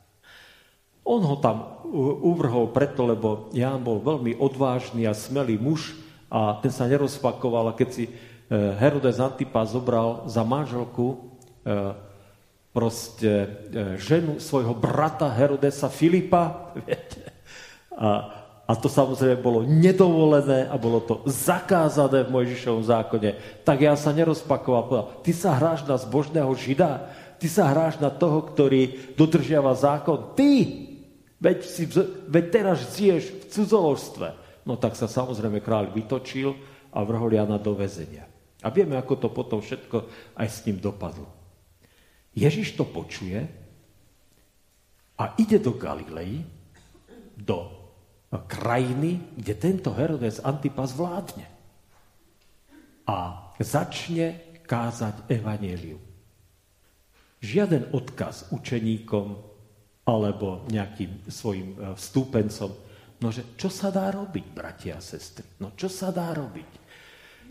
On 1.02 1.18
ho 1.18 1.36
tam 1.38 1.82
uvrhol 2.22 2.72
preto, 2.72 3.04
lebo 3.04 3.52
Ján 3.52 3.84
bol 3.84 4.00
veľmi 4.00 4.38
odvážny 4.40 5.04
a 5.04 5.12
smelý 5.12 5.60
muž 5.60 5.98
a 6.32 6.56
ten 6.64 6.72
sa 6.72 6.88
nerozpakoval. 6.88 7.68
A 7.68 7.76
keď 7.76 7.88
si 7.92 8.04
e, 8.08 8.12
Herodes 8.80 9.20
Antipas 9.20 9.76
zobral 9.76 10.24
za 10.24 10.40
manželku 10.40 11.12
e, 11.12 11.16
proste 12.72 13.30
e, 13.30 13.46
ženu 14.00 14.40
svojho 14.40 14.72
brata 14.72 15.28
Herodesa 15.28 15.92
Filipa, 15.92 16.72
viete, 16.80 17.28
a 17.92 18.40
a 18.62 18.78
to 18.78 18.86
samozrejme 18.86 19.42
bolo 19.42 19.66
nedovolené 19.66 20.70
a 20.70 20.78
bolo 20.78 21.02
to 21.02 21.20
zakázané 21.26 22.24
v 22.24 22.32
Mojžišovom 22.32 22.86
zákone, 22.86 23.30
tak 23.66 23.84
ja 23.84 23.92
sa 23.98 24.14
nerozpakoval. 24.14 24.82
Povedal, 24.86 25.08
ty 25.26 25.34
sa 25.34 25.58
hráš 25.58 25.82
na 25.84 25.98
zbožného 25.98 26.48
žida, 26.54 27.10
ty 27.42 27.50
sa 27.50 27.68
hráš 27.68 27.98
na 27.98 28.08
toho, 28.08 28.40
ktorý 28.48 29.12
dodržiava 29.18 29.74
zákon. 29.74 30.32
Ty! 30.38 30.88
Veď, 31.42 31.58
si, 31.66 31.90
veď 32.30 32.44
teraz 32.54 32.94
žiješ 32.94 33.24
v 33.34 33.42
cudzoložstve. 33.50 34.28
No 34.62 34.78
tak 34.78 34.94
sa 34.94 35.10
samozrejme 35.10 35.58
kráľ 35.58 35.90
vytočil 35.90 36.54
a 36.94 37.02
vrhol 37.02 37.34
Jana 37.34 37.58
do 37.58 37.74
väzenia. 37.74 38.30
A 38.62 38.70
vieme, 38.70 38.94
ako 38.94 39.18
to 39.18 39.28
potom 39.34 39.58
všetko 39.58 40.06
aj 40.38 40.46
s 40.46 40.62
ním 40.70 40.78
dopadlo. 40.78 41.26
Ježiš 42.30 42.78
to 42.78 42.86
počuje 42.86 43.42
a 45.18 45.24
ide 45.34 45.58
do 45.58 45.74
Galilei, 45.74 46.46
do 47.34 47.82
krajiny, 48.46 49.34
kde 49.34 49.54
tento 49.58 49.90
Herodes 49.92 50.38
Antipas 50.46 50.94
vládne. 50.94 51.50
A 53.02 53.50
začne 53.58 54.62
kázať 54.62 55.26
evaníliu. 55.26 55.98
Žiaden 57.42 57.90
odkaz 57.90 58.54
učeníkom 58.54 59.51
alebo 60.02 60.66
nejakým 60.66 61.30
svojim 61.30 61.74
e, 61.74 61.94
vstúpencom. 61.94 62.70
Nože, 63.22 63.54
čo 63.54 63.70
sa 63.70 63.94
dá 63.94 64.10
robiť, 64.10 64.44
bratia 64.50 64.98
a 64.98 65.04
sestry? 65.04 65.46
No, 65.62 65.78
čo 65.78 65.86
sa 65.86 66.10
dá 66.10 66.34
robiť? 66.34 66.70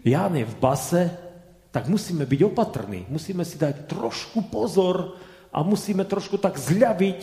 Ján 0.04 0.36
je 0.36 0.44
v 0.44 0.56
base, 0.60 1.04
tak 1.72 1.88
musíme 1.88 2.28
byť 2.28 2.42
opatrní. 2.52 3.08
Musíme 3.08 3.48
si 3.48 3.56
dať 3.56 3.88
trošku 3.88 4.52
pozor 4.52 5.16
a 5.56 5.64
musíme 5.64 6.04
trošku 6.04 6.36
tak 6.36 6.60
zľaviť 6.60 7.20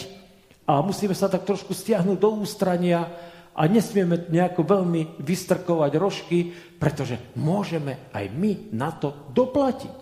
a 0.64 0.80
musíme 0.80 1.12
sa 1.12 1.28
tak 1.28 1.44
trošku 1.44 1.76
stiahnuť 1.76 2.16
do 2.16 2.30
ústrania 2.40 3.04
a 3.52 3.66
nesmieme 3.68 4.30
nejako 4.32 4.64
veľmi 4.64 5.20
vystrkovať 5.20 5.92
rožky, 6.00 6.38
pretože 6.80 7.20
môžeme 7.36 8.08
aj 8.16 8.24
my 8.32 8.72
na 8.72 8.94
to 8.94 9.12
doplatiť. 9.34 9.96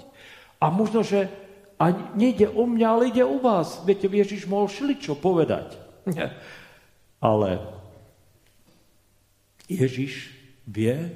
A 0.62 0.70
možno, 0.70 1.02
že 1.02 1.26
a 1.76 1.92
nejde 2.16 2.48
o 2.48 2.64
mňa, 2.64 2.86
ale 2.88 3.12
ide 3.12 3.20
o 3.20 3.36
vás. 3.36 3.84
Viete, 3.84 4.08
Ježiš 4.08 4.48
mohol 4.48 4.72
šličo 4.72 5.12
povedať. 5.12 5.76
Ale 7.20 7.60
Ježiš 9.68 10.32
vie, 10.64 11.12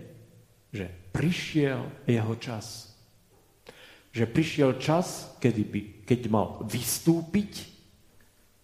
že 0.68 0.92
prišiel 1.16 1.88
jeho 2.04 2.34
čas. 2.36 2.92
Že 4.12 4.24
prišiel 4.28 4.70
čas, 4.76 5.32
kedy 5.40 5.62
by, 5.64 5.80
keď 6.04 6.20
mal 6.28 6.60
vystúpiť 6.68 7.64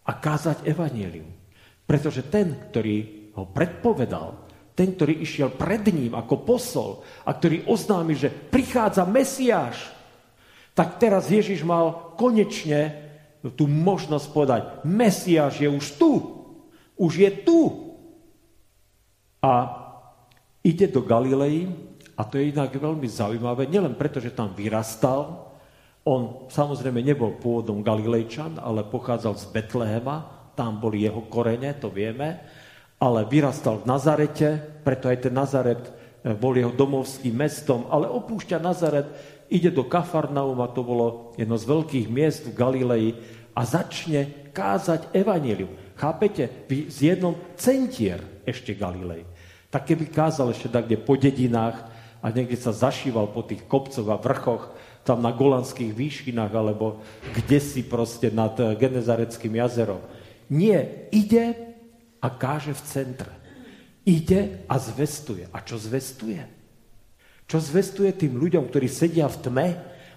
a 0.04 0.12
kázať 0.18 0.68
evanílium. 0.68 1.32
Pretože 1.86 2.26
ten, 2.28 2.68
ktorý 2.68 3.30
ho 3.38 3.48
predpovedal, 3.48 4.46
ten, 4.76 4.92
ktorý 4.92 5.24
išiel 5.24 5.56
pred 5.56 5.88
ním 5.88 6.12
ako 6.12 6.44
posol 6.44 6.90
a 7.24 7.32
ktorý 7.32 7.64
oznámil, 7.70 8.18
že 8.18 8.28
prichádza 8.28 9.08
Mesiáš, 9.08 9.95
tak 10.76 11.00
teraz 11.00 11.32
Ježiš 11.32 11.64
mal 11.64 12.12
konečne 12.20 13.08
tú 13.56 13.64
možnosť 13.64 14.26
povedať, 14.28 14.62
Mesiáš 14.84 15.64
je 15.64 15.68
už 15.72 15.86
tu, 15.96 16.10
už 17.00 17.12
je 17.16 17.30
tu. 17.32 17.60
A 19.40 19.52
ide 20.60 20.84
do 20.90 21.00
Galilei, 21.00 21.70
a 22.16 22.24
to 22.28 22.36
je 22.36 22.52
inak 22.52 22.76
veľmi 22.76 23.08
zaujímavé, 23.08 23.70
nielen 23.70 23.96
preto, 23.96 24.20
že 24.20 24.34
tam 24.34 24.52
vyrastal, 24.52 25.48
on 26.06 26.46
samozrejme 26.52 27.02
nebol 27.02 27.34
pôvodom 27.40 27.82
Galilejčan, 27.82 28.62
ale 28.62 28.86
pochádzal 28.86 29.34
z 29.36 29.46
Betlehema, 29.50 30.16
tam 30.56 30.80
boli 30.80 31.04
jeho 31.04 31.24
korene, 31.28 31.76
to 31.76 31.92
vieme, 31.92 32.40
ale 32.96 33.28
vyrastal 33.28 33.84
v 33.84 33.88
Nazarete, 33.90 34.48
preto 34.80 35.12
aj 35.12 35.28
ten 35.28 35.34
Nazaret 35.36 35.82
eh, 35.84 36.32
bol 36.32 36.56
jeho 36.56 36.72
domovským 36.72 37.36
mestom, 37.36 37.84
ale 37.92 38.08
opúšťa 38.08 38.56
Nazaret, 38.62 39.08
ide 39.48 39.70
do 39.70 39.86
Kafarnauma, 39.86 40.70
to 40.70 40.82
bolo 40.82 41.36
jedno 41.38 41.54
z 41.58 41.64
veľkých 41.66 42.06
miest 42.10 42.42
v 42.50 42.56
Galilei 42.56 43.08
a 43.56 43.62
začne 43.64 44.50
kázať 44.52 45.12
evanílium. 45.16 45.72
Chápete? 45.96 46.68
Z 46.68 47.16
jednom 47.16 47.36
centier 47.56 48.20
ešte 48.44 48.76
Galilei. 48.76 49.24
Tak 49.72 49.88
keby 49.88 50.08
kázal 50.12 50.52
ešte 50.52 50.68
tak, 50.68 50.86
kde 50.88 51.00
po 51.00 51.16
dedinách 51.16 51.88
a 52.20 52.26
niekde 52.32 52.56
sa 52.56 52.72
zašíval 52.72 53.32
po 53.32 53.44
tých 53.44 53.64
kopcoch 53.68 54.08
a 54.08 54.20
vrchoch, 54.20 54.72
tam 55.06 55.22
na 55.22 55.30
golanských 55.30 55.94
výšinách, 55.94 56.50
alebo 56.50 56.98
kde 57.30 57.62
si 57.62 57.86
proste 57.86 58.34
nad 58.34 58.58
eh, 58.58 58.74
Genezareckým 58.74 59.54
jazerom. 59.54 60.02
Nie, 60.50 61.10
ide 61.14 61.54
a 62.18 62.26
káže 62.30 62.74
v 62.74 62.82
centre. 62.86 63.32
Ide 64.06 64.66
a 64.70 64.78
zvestuje. 64.78 65.50
A 65.50 65.62
čo 65.62 65.78
zvestuje? 65.78 66.55
Čo 67.46 67.62
zvestuje 67.62 68.10
tým 68.10 68.34
ľuďom, 68.42 68.66
ktorí 68.66 68.90
sedia 68.90 69.30
v 69.30 69.38
tme 69.38 69.68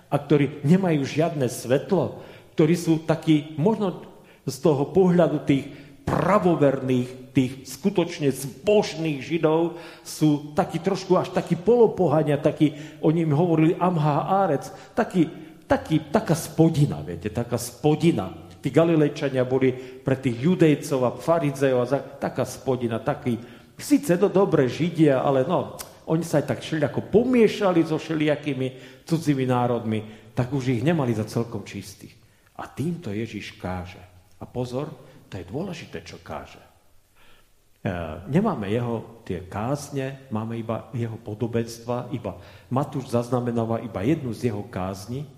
a 0.09 0.15
ktorí 0.17 0.65
nemajú 0.65 1.05
žiadne 1.05 1.45
svetlo, 1.45 2.25
ktorí 2.57 2.73
sú 2.73 3.05
takí, 3.05 3.53
možno 3.61 4.01
z 4.49 4.57
toho 4.57 4.89
pohľadu 4.89 5.45
tých 5.45 5.69
pravoverných, 6.09 7.29
tých 7.37 7.69
skutočne 7.69 8.33
zbožných 8.33 9.21
židov, 9.21 9.77
sú 10.01 10.57
takí 10.57 10.81
trošku 10.81 11.13
až 11.21 11.29
takí 11.29 11.53
polopohania, 11.53 12.41
takí, 12.41 12.73
oni 13.05 13.29
im 13.29 13.37
hovorili 13.37 13.77
amha 13.77 14.25
árec, 14.25 14.73
taký, 14.97 15.29
taký, 15.69 16.09
taká 16.09 16.33
spodina, 16.33 17.05
viete, 17.05 17.29
taká 17.29 17.61
spodina. 17.61 18.33
Tí 18.59 18.73
Galilejčania 18.73 19.45
boli 19.45 19.71
pre 20.01 20.17
tých 20.17 20.35
judejcov 20.35 20.99
a 21.05 21.15
farizejov 21.15 21.79
a 21.85 22.01
taká 22.17 22.43
spodina, 22.43 22.97
taký, 22.97 23.37
síce 23.77 24.17
to 24.17 24.27
dobre 24.27 24.65
židia, 24.65 25.21
ale 25.21 25.45
no, 25.45 25.77
oni 26.09 26.25
sa 26.25 26.41
aj 26.41 26.45
tak 26.49 26.59
ako 26.65 27.13
pomiešali 27.13 27.85
so 27.85 28.01
všelijakými 28.01 28.67
cudzími 29.05 29.45
národmi, 29.45 30.33
tak 30.33 30.49
už 30.49 30.73
ich 30.73 30.81
nemali 30.81 31.13
za 31.13 31.29
celkom 31.29 31.61
čistých. 31.61 32.17
A 32.57 32.65
týmto 32.65 33.13
Ježiš 33.13 33.61
káže. 33.61 34.01
A 34.41 34.49
pozor, 34.49 34.89
to 35.29 35.37
je 35.37 35.45
dôležité, 35.45 36.01
čo 36.01 36.17
káže. 36.25 36.59
E, 36.59 37.91
nemáme 38.25 38.73
jeho 38.73 39.21
tie 39.21 39.45
kázne, 39.45 40.25
máme 40.33 40.57
iba 40.57 40.89
jeho 40.97 41.15
podobenstva, 41.21 42.09
iba 42.09 42.41
Matúš 42.73 43.13
zaznamenáva 43.13 43.85
iba 43.85 44.01
jednu 44.01 44.33
z 44.33 44.49
jeho 44.49 44.65
kázni, 44.65 45.29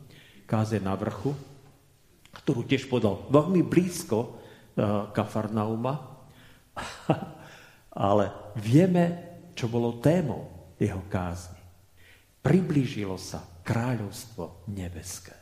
káze 0.48 0.80
na 0.80 0.96
vrchu, 0.96 1.36
ktorú 2.32 2.64
tiež 2.64 2.88
podal 2.88 3.28
veľmi 3.28 3.60
blízko 3.60 4.20
uh, 4.24 5.12
Kafarnauma, 5.12 6.00
ale 7.92 8.32
vieme, 8.56 9.04
čo 9.52 9.68
bolo 9.68 10.00
témou 10.00 10.61
jeho 10.82 11.06
kázni. 11.06 11.62
Priblížilo 12.42 13.22
sa 13.22 13.46
kráľovstvo 13.62 14.66
nebeské. 14.74 15.38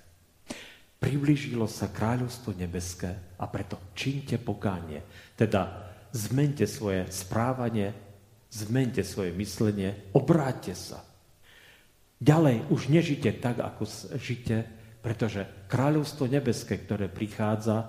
Priblížilo 1.00 1.64
sa 1.64 1.88
kráľovstvo 1.88 2.52
nebeské 2.60 3.40
a 3.40 3.48
preto 3.48 3.80
činte 3.96 4.36
pokánie. 4.36 5.00
Teda 5.40 5.88
zmente 6.12 6.68
svoje 6.68 7.08
správanie, 7.08 7.96
zmente 8.52 9.08
svoje 9.08 9.32
myslenie, 9.32 10.12
obráťte 10.12 10.76
sa. 10.76 11.00
Ďalej 12.20 12.68
už 12.68 12.92
nežite 12.92 13.32
tak, 13.40 13.64
ako 13.64 13.88
žite 14.20 14.68
pretože 15.00 15.48
kráľovstvo 15.72 16.28
nebeské, 16.28 16.76
ktoré 16.84 17.08
prichádza, 17.08 17.88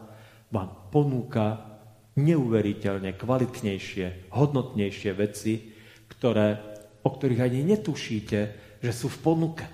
vám 0.50 0.90
ponúka 0.90 1.78
neuveriteľne 2.18 3.14
kvalitnejšie, 3.18 4.30
hodnotnejšie 4.34 5.10
veci, 5.14 5.74
ktoré, 6.10 6.69
o 7.04 7.08
ktorých 7.08 7.44
ani 7.44 7.60
netušíte, 7.64 8.40
že 8.80 8.92
sú 8.92 9.08
v 9.08 9.18
ponuke. 9.20 9.66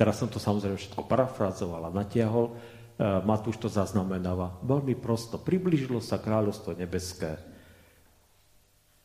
Teraz 0.00 0.16
som 0.16 0.32
to 0.32 0.40
samozrejme 0.40 0.80
všetko 0.80 1.04
parafrazoval 1.04 1.92
a 1.92 1.92
natiahol. 1.92 2.48
E, 2.48 2.54
Matúš 3.20 3.60
to 3.60 3.68
zaznamenáva 3.68 4.56
veľmi 4.64 4.96
prosto. 4.96 5.36
Priblížilo 5.36 6.00
sa 6.00 6.16
kráľovstvo 6.16 6.72
nebeské. 6.72 7.36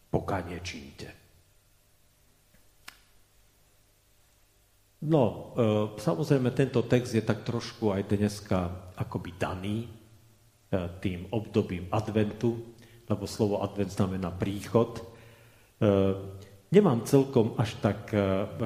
Pokánie 0.07 0.63
čínte. 0.63 1.11
No, 5.05 5.53
e, 5.53 5.99
samozrejme, 5.99 6.55
tento 6.55 6.81
text 6.87 7.11
je 7.11 7.21
tak 7.21 7.43
trošku 7.43 7.91
aj 7.91 8.09
dneska 8.09 8.89
akoby 8.95 9.35
daný 9.35 9.77
e, 9.85 9.89
tým 11.03 11.27
obdobím 11.29 11.91
adventu, 11.91 12.73
lebo 13.05 13.27
slovo 13.27 13.61
advent 13.61 13.91
znamená 13.91 14.31
príchod. 14.31 15.14
E, 15.75 15.89
nemám 16.71 17.03
celkom 17.07 17.55
až 17.55 17.77
tak, 17.79 18.11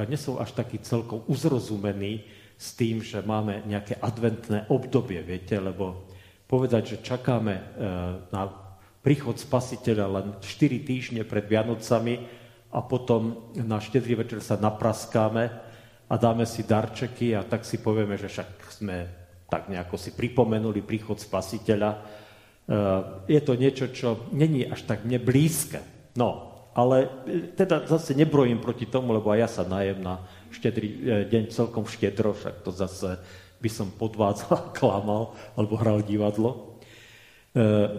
nesom 0.10 0.42
až 0.42 0.56
taký 0.58 0.82
celkom 0.82 1.22
uzrozumený 1.30 2.26
s 2.60 2.74
tým, 2.74 3.00
že 3.06 3.22
máme 3.22 3.64
nejaké 3.70 4.02
adventné 4.02 4.66
obdobie, 4.68 5.22
viete, 5.22 5.56
lebo 5.62 6.10
povedať, 6.50 6.98
že 6.98 7.06
čakáme 7.06 7.56
na 8.34 8.44
príchod 9.06 9.38
spasiteľa 9.38 10.06
len 10.10 10.28
4 10.42 10.90
týždne 10.90 11.22
pred 11.22 11.46
Vianocami 11.46 12.18
a 12.74 12.82
potom 12.82 13.54
na 13.54 13.78
štedrý 13.78 14.26
večer 14.26 14.42
sa 14.42 14.58
napraskáme, 14.58 15.70
a 16.10 16.18
dáme 16.18 16.46
si 16.50 16.66
darčeky 16.66 17.38
a 17.38 17.46
tak 17.46 17.62
si 17.62 17.78
povieme, 17.78 18.18
že 18.18 18.28
však 18.28 18.50
sme 18.82 18.98
tak 19.50 19.70
nejako 19.70 19.98
si 19.98 20.14
pripomenuli 20.14 20.82
príchod 20.86 21.18
spasiteľa. 21.18 22.06
Je 23.26 23.42
to 23.42 23.54
niečo, 23.58 23.90
čo 23.90 24.30
není 24.34 24.66
až 24.66 24.86
tak 24.86 25.06
mne 25.06 25.18
blízke. 25.22 25.82
No, 26.18 26.49
ale 26.74 27.10
e, 27.26 27.54
teda 27.56 27.88
zase 27.90 28.14
nebrojím 28.14 28.62
proti 28.62 28.86
tomu, 28.86 29.14
lebo 29.16 29.30
aj 29.34 29.40
ja 29.40 29.50
sa 29.50 29.64
najem 29.66 30.00
na 30.02 30.22
štedrý 30.54 30.90
e, 30.90 30.98
deň 31.28 31.44
celkom 31.52 31.86
štedro, 31.86 32.36
však 32.36 32.66
to 32.66 32.72
zase 32.74 33.20
by 33.60 33.70
som 33.70 33.92
podvádzal, 33.92 34.72
klamal 34.80 35.36
alebo 35.58 35.76
hral 35.76 36.00
divadlo. 36.06 36.80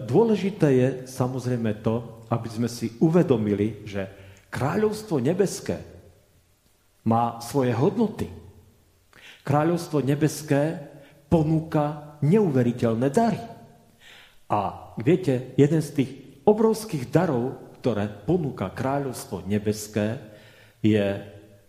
Dôležité 0.07 0.67
je 0.73 0.87
samozrejme 1.11 1.83
to, 1.83 2.23
aby 2.31 2.47
sme 2.47 2.71
si 2.71 2.95
uvedomili, 3.03 3.83
že 3.83 4.07
kráľovstvo 4.47 5.19
nebeské 5.19 5.75
má 7.03 7.37
svoje 7.43 7.75
hodnoty. 7.75 8.31
Kráľovstvo 9.43 10.05
nebeské 10.05 10.79
ponúka 11.27 12.17
neuveriteľné 12.21 13.07
dary. 13.09 13.41
A 14.51 14.91
viete, 14.99 15.55
jeden 15.55 15.79
z 15.79 15.89
tých 15.95 16.11
obrovských 16.43 17.07
darov, 17.07 17.70
ktoré 17.81 18.05
ponúka 18.07 18.69
kráľovstvo 18.69 19.41
nebeské, 19.49 20.21
je 20.85 21.17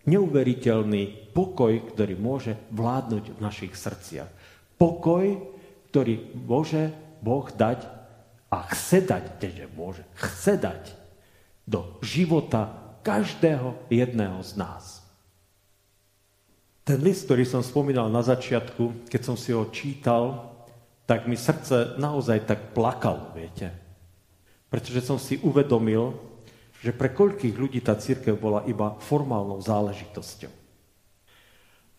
neuveriteľný 0.05 1.33
pokoj, 1.33 1.73
ktorý 1.93 2.13
môže 2.13 2.53
vládnuť 2.69 3.33
v 3.33 3.39
našich 3.41 3.73
srdciach. 3.73 4.29
Pokoj, 4.77 5.41
ktorý 5.89 6.37
môže 6.37 6.93
Boh 7.23 7.49
dať 7.49 7.89
a 8.53 8.57
chce 8.69 9.09
dať, 9.09 9.23
keďže 9.41 9.65
môže, 9.73 10.03
chce 10.13 10.53
dať 10.61 10.83
do 11.65 11.97
života 12.05 12.69
každého 13.01 13.89
jedného 13.89 14.37
z 14.45 14.51
nás. 14.59 15.01
Ten 16.83 16.99
list, 16.99 17.31
ktorý 17.31 17.47
som 17.47 17.63
spomínal 17.63 18.11
na 18.11 18.19
začiatku, 18.19 19.07
keď 19.07 19.21
som 19.23 19.39
si 19.39 19.55
ho 19.55 19.71
čítal, 19.71 20.51
tak 21.07 21.31
mi 21.31 21.39
srdce 21.39 21.95
naozaj 21.95 22.43
tak 22.43 22.75
plakalo, 22.75 23.31
viete. 23.31 23.82
Pretože 24.73 25.05
som 25.05 25.21
si 25.21 25.37
uvedomil, 25.45 26.17
že 26.81 26.89
pre 26.89 27.13
koľkých 27.13 27.53
ľudí 27.53 27.77
tá 27.85 27.93
církev 27.93 28.33
bola 28.33 28.65
iba 28.65 28.97
formálnou 28.97 29.61
záležitosťou. 29.61 30.49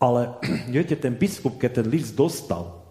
Ale 0.03 0.35
viete, 0.75 0.99
ten 0.99 1.15
biskup, 1.15 1.55
keď 1.55 1.79
ten 1.79 1.87
list 1.87 2.19
dostal, 2.19 2.83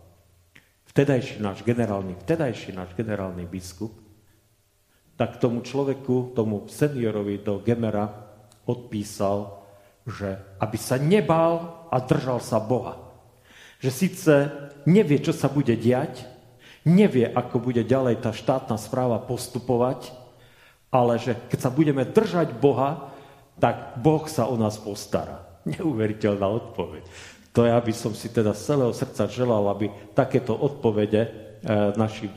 vtedajší 0.88 1.44
náš 1.44 1.60
generálny, 1.60 2.16
vtedajší 2.24 2.72
náš 2.72 2.96
generálny 2.96 3.44
biskup, 3.44 3.92
tak 5.20 5.36
tomu 5.36 5.60
človeku, 5.60 6.32
tomu 6.32 6.64
seniorovi 6.64 7.44
do 7.44 7.60
Gemera 7.60 8.08
odpísal, 8.64 9.62
že 10.08 10.40
aby 10.64 10.80
sa 10.80 10.96
nebal 10.96 11.84
a 11.92 12.00
držal 12.00 12.40
sa 12.40 12.56
Boha. 12.56 12.98
Že 13.84 13.90
síce 13.92 14.34
nevie, 14.88 15.20
čo 15.20 15.36
sa 15.36 15.52
bude 15.52 15.76
diať, 15.76 16.33
nevie, 16.84 17.26
ako 17.26 17.58
bude 17.58 17.82
ďalej 17.82 18.20
tá 18.20 18.30
štátna 18.30 18.76
správa 18.76 19.16
postupovať, 19.18 20.12
ale 20.92 21.18
že 21.18 21.34
keď 21.50 21.58
sa 21.58 21.70
budeme 21.72 22.04
držať 22.06 22.54
Boha, 22.54 23.10
tak 23.58 23.98
Boh 23.98 24.22
sa 24.28 24.46
o 24.46 24.54
nás 24.54 24.78
postará. 24.78 25.42
Neuveriteľná 25.74 26.46
odpoveď. 26.46 27.02
To 27.54 27.62
ja 27.62 27.78
by 27.78 27.92
som 27.94 28.12
si 28.14 28.30
teda 28.30 28.50
z 28.52 28.74
celého 28.74 28.92
srdca 28.94 29.30
želal, 29.30 29.64
aby 29.70 29.86
takéto 30.10 30.58
odpovede 30.58 31.22
e, 31.22 31.30
naši 31.94 32.26
e, 32.26 32.32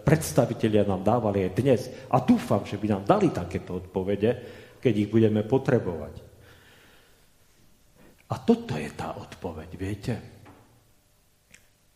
predstavitelia 0.00 0.88
nám 0.88 1.04
dávali 1.04 1.44
aj 1.44 1.52
dnes. 1.52 1.80
A 2.08 2.24
dúfam, 2.24 2.64
že 2.64 2.80
by 2.80 2.86
nám 2.88 3.02
dali 3.04 3.28
takéto 3.28 3.84
odpovede, 3.84 4.30
keď 4.80 4.94
ich 4.96 5.12
budeme 5.12 5.44
potrebovať. 5.44 6.14
A 8.32 8.34
toto 8.40 8.80
je 8.80 8.90
tá 8.96 9.12
odpoveď, 9.12 9.68
viete? 9.76 10.14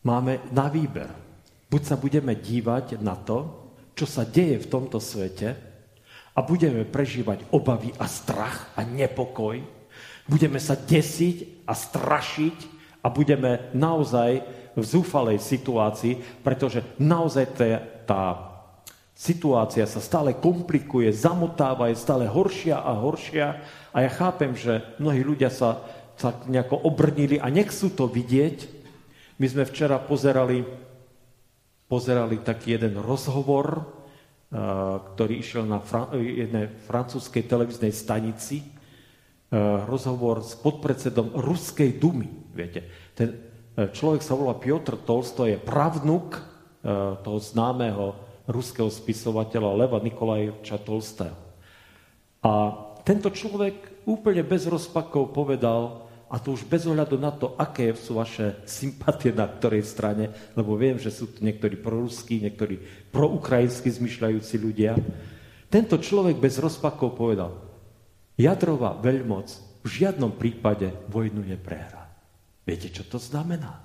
Máme 0.05 0.53
na 0.53 0.69
výber. 0.69 1.28
Buď 1.69 1.81
sa 1.85 1.95
budeme 1.95 2.33
dívať 2.33 2.97
na 2.99 3.13
to, 3.13 3.69
čo 3.93 4.09
sa 4.09 4.25
deje 4.25 4.57
v 4.65 4.69
tomto 4.69 4.97
svete 4.97 5.53
a 6.33 6.39
budeme 6.41 6.81
prežívať 6.85 7.45
obavy 7.53 7.93
a 8.01 8.09
strach 8.09 8.73
a 8.73 8.81
nepokoj. 8.81 9.61
Budeme 10.25 10.57
sa 10.57 10.73
desiť 10.73 11.65
a 11.69 11.73
strašiť 11.77 12.57
a 13.05 13.07
budeme 13.13 13.69
naozaj 13.77 14.41
v 14.73 14.83
zúfalej 14.83 15.37
situácii, 15.41 16.41
pretože 16.41 16.81
naozaj 16.97 17.45
tá, 17.53 17.65
tá 18.05 18.21
situácia 19.13 19.85
sa 19.85 20.01
stále 20.01 20.37
komplikuje, 20.37 21.11
zamotáva, 21.13 21.91
je 21.91 22.01
stále 22.01 22.25
horšia 22.25 22.81
a 22.81 22.97
horšia 22.97 23.47
a 23.93 23.97
ja 24.01 24.09
chápem, 24.09 24.55
že 24.55 24.81
mnohí 24.97 25.21
ľudia 25.21 25.51
sa 25.53 25.85
sa 26.19 26.35
nejako 26.51 26.75
obrnili 26.83 27.39
a 27.39 27.47
nechcú 27.47 27.87
to 27.95 28.11
vidieť. 28.11 28.67
My 29.39 29.47
sme 29.47 29.63
včera 29.63 29.95
pozerali, 29.95 30.67
pozerali 31.89 32.39
taký 32.45 32.77
jeden 32.77 33.01
rozhovor, 33.01 33.81
eh, 33.81 34.55
ktorý 35.17 35.33
išiel 35.41 35.65
na 35.65 35.81
jednej 36.13 36.69
francúzskej 36.85 37.49
televíznej 37.49 37.89
stanici, 37.89 38.61
eh, 38.61 39.57
rozhovor 39.89 40.45
s 40.45 40.53
podpredsedom 40.61 41.33
Ruskej 41.33 41.97
dumy. 41.97 42.29
Viete, 42.53 42.85
ten 43.17 43.33
eh, 43.33 43.89
človek 43.89 44.21
sa 44.21 44.37
volá 44.37 44.53
Piotr 44.55 45.01
Tolsto, 45.01 45.49
je 45.49 45.57
pravnuk 45.57 46.47
toho 47.27 47.43
známeho 47.43 48.15
ruského 48.47 48.87
spisovateľa 48.87 49.83
Leva 49.83 49.99
Nikolajevča 49.99 50.79
Tolstého. 50.79 51.35
A 52.39 52.71
tento 53.03 53.27
človek 53.27 54.07
úplne 54.07 54.47
bez 54.47 54.63
rozpakov 54.63 55.35
povedal, 55.35 56.07
a 56.29 56.37
to 56.37 56.53
už 56.53 56.69
bez 56.69 56.85
ohľadu 56.85 57.17
na 57.17 57.33
to, 57.33 57.57
aké 57.57 57.89
sú 57.97 58.21
vaše 58.21 58.61
sympatie 58.69 59.33
na 59.33 59.49
ktorej 59.49 59.81
strane, 59.81 60.29
lebo 60.53 60.77
viem, 60.77 61.01
že 61.01 61.09
sú 61.09 61.33
tu 61.33 61.41
niektorí 61.41 61.73
proruskí, 61.81 62.37
niektorí 62.45 62.77
proukrajinskí 63.09 63.89
zmyšľajúci 63.89 64.55
ľudia. 64.61 64.93
Tento 65.73 65.97
človek 65.97 66.37
bez 66.37 66.61
rozpakov 66.61 67.17
povedal, 67.17 67.57
jadrová 68.37 68.93
veľmoc 69.01 69.47
v 69.81 69.87
žiadnom 69.89 70.37
prípade 70.37 70.93
vojnu 71.09 71.41
neprehrá. 71.49 72.05
Viete, 72.61 72.93
čo 72.93 73.01
to 73.09 73.17
znamená? 73.17 73.81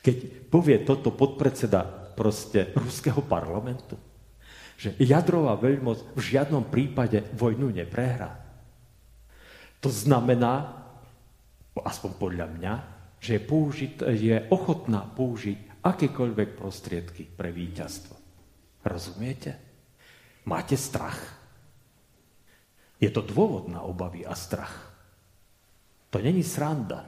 Keď 0.00 0.48
povie 0.48 0.80
toto 0.88 1.12
podpredseda 1.12 1.84
proste 2.16 2.72
ruského 2.72 3.20
parlamentu, 3.20 4.00
že 4.80 4.96
jadrová 4.96 5.58
veľmoc 5.60 6.16
v 6.16 6.20
žiadnom 6.22 6.64
prípade 6.70 7.28
vojnu 7.36 7.76
neprehrá. 7.76 8.40
To 9.82 9.90
znamená, 9.90 10.77
aspoň 11.84 12.10
podľa 12.16 12.46
mňa, 12.58 12.74
že 13.18 13.38
je, 13.38 13.88
je 14.14 14.36
ochotná 14.54 15.02
použiť 15.02 15.82
akékoľvek 15.82 16.48
prostriedky 16.54 17.26
pre 17.26 17.50
víťazstvo. 17.50 18.14
Rozumiete? 18.86 19.50
Máte 20.46 20.78
strach? 20.78 21.18
Je 22.98 23.10
to 23.14 23.22
dôvod 23.22 23.70
na 23.70 23.82
obavy 23.86 24.26
a 24.26 24.34
strach. 24.34 24.74
To 26.10 26.18
není 26.18 26.42
sranda, 26.42 27.04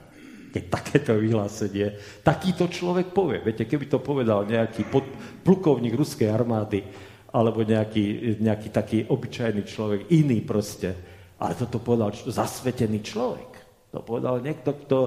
keď 0.51 0.63
takéto 0.67 1.11
vyhlásenie 1.15 1.95
takýto 2.21 2.67
človek 2.67 3.15
povie. 3.15 3.39
Viete, 3.41 3.65
keby 3.65 3.87
to 3.87 3.99
povedal 4.03 4.43
nejaký 4.45 4.87
pod, 4.87 5.07
plukovník 5.41 5.95
ruskej 5.95 6.27
armády 6.27 6.83
alebo 7.31 7.63
nejaký, 7.63 8.37
nejaký 8.43 8.69
taký 8.69 8.97
obyčajný 9.07 9.63
človek, 9.63 10.11
iný 10.11 10.43
proste, 10.43 10.91
ale 11.39 11.55
toto 11.55 11.79
povedal 11.79 12.11
zasvetený 12.13 12.99
človek. 12.99 13.50
To 13.91 13.99
povedal 13.99 14.39
niekto, 14.39 14.71
kto 14.71 14.97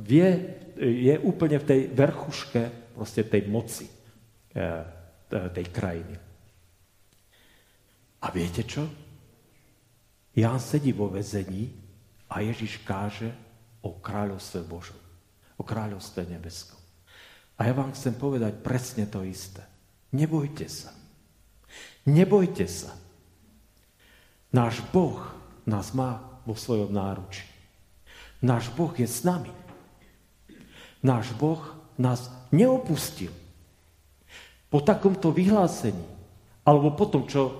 vie, 0.00 0.28
je 0.76 1.14
úplne 1.24 1.56
v 1.56 1.68
tej 1.68 1.80
verchuške 1.92 2.92
proste 2.92 3.24
tej 3.24 3.48
moci 3.48 3.88
eh, 3.88 4.96
tej 5.30 5.66
krajiny. 5.72 6.16
A 8.22 8.26
viete 8.32 8.62
čo? 8.64 8.84
Ján 10.36 10.60
sedí 10.60 10.92
vo 10.92 11.08
vezení 11.08 11.72
a 12.28 12.44
Ježiš 12.44 12.84
káže 12.84 13.32
o 13.80 13.96
kráľovstve 13.96 14.60
Božom, 14.68 15.00
o 15.56 15.62
kráľovstve 15.64 16.28
nebeskom. 16.28 16.76
A 17.56 17.64
ja 17.64 17.72
vám 17.72 17.96
chcem 17.96 18.12
povedať 18.12 18.60
presne 18.60 19.08
to 19.08 19.24
isté. 19.24 19.64
Nebojte 20.12 20.68
sa. 20.68 20.92
Nebojte 22.04 22.68
sa. 22.68 22.92
Náš 24.52 24.84
Boh 24.92 25.24
nás 25.64 25.96
má 25.96 26.40
vo 26.44 26.52
svojom 26.52 26.92
náručí. 26.92 27.55
Náš 28.44 28.68
Boh 28.72 28.92
je 28.92 29.08
s 29.08 29.24
nami. 29.24 29.52
Náš 31.00 31.32
Boh 31.36 31.60
nás 31.96 32.28
neopustil. 32.52 33.32
Po 34.68 34.82
takomto 34.82 35.32
vyhlásení, 35.32 36.02
alebo 36.66 36.92
po 36.92 37.06
tom, 37.06 37.24
čo 37.24 37.42
e, 37.46 37.50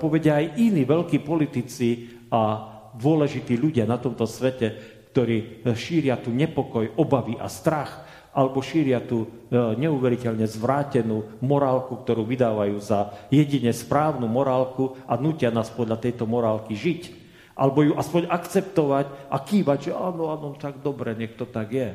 povedia 0.00 0.40
aj 0.40 0.56
iní 0.58 0.82
veľkí 0.88 1.20
politici 1.22 2.08
a 2.32 2.72
dôležití 2.96 3.54
ľudia 3.60 3.84
na 3.84 4.00
tomto 4.00 4.24
svete, 4.24 4.72
ktorí 5.12 5.68
šíria 5.76 6.16
tu 6.16 6.32
nepokoj, 6.32 6.96
obavy 6.96 7.36
a 7.36 7.52
strach, 7.52 8.08
alebo 8.32 8.64
šíria 8.64 9.04
tú 9.04 9.28
e, 9.28 9.56
neuveriteľne 9.76 10.48
zvrátenú 10.48 11.36
morálku, 11.44 12.00
ktorú 12.00 12.24
vydávajú 12.24 12.76
za 12.80 13.12
jedine 13.28 13.76
správnu 13.76 14.24
morálku 14.24 14.96
a 15.04 15.20
nutia 15.20 15.52
nás 15.52 15.68
podľa 15.68 16.00
tejto 16.00 16.24
morálky 16.24 16.72
žiť. 16.72 17.21
Alebo 17.62 17.86
ju 17.86 17.94
aspoň 17.94 18.26
akceptovať 18.26 19.30
a 19.30 19.38
kývať, 19.38 19.78
že 19.86 19.92
áno, 19.94 20.34
áno, 20.34 20.58
tak 20.58 20.82
dobre, 20.82 21.14
nech 21.14 21.38
to 21.38 21.46
tak 21.46 21.70
je. 21.70 21.94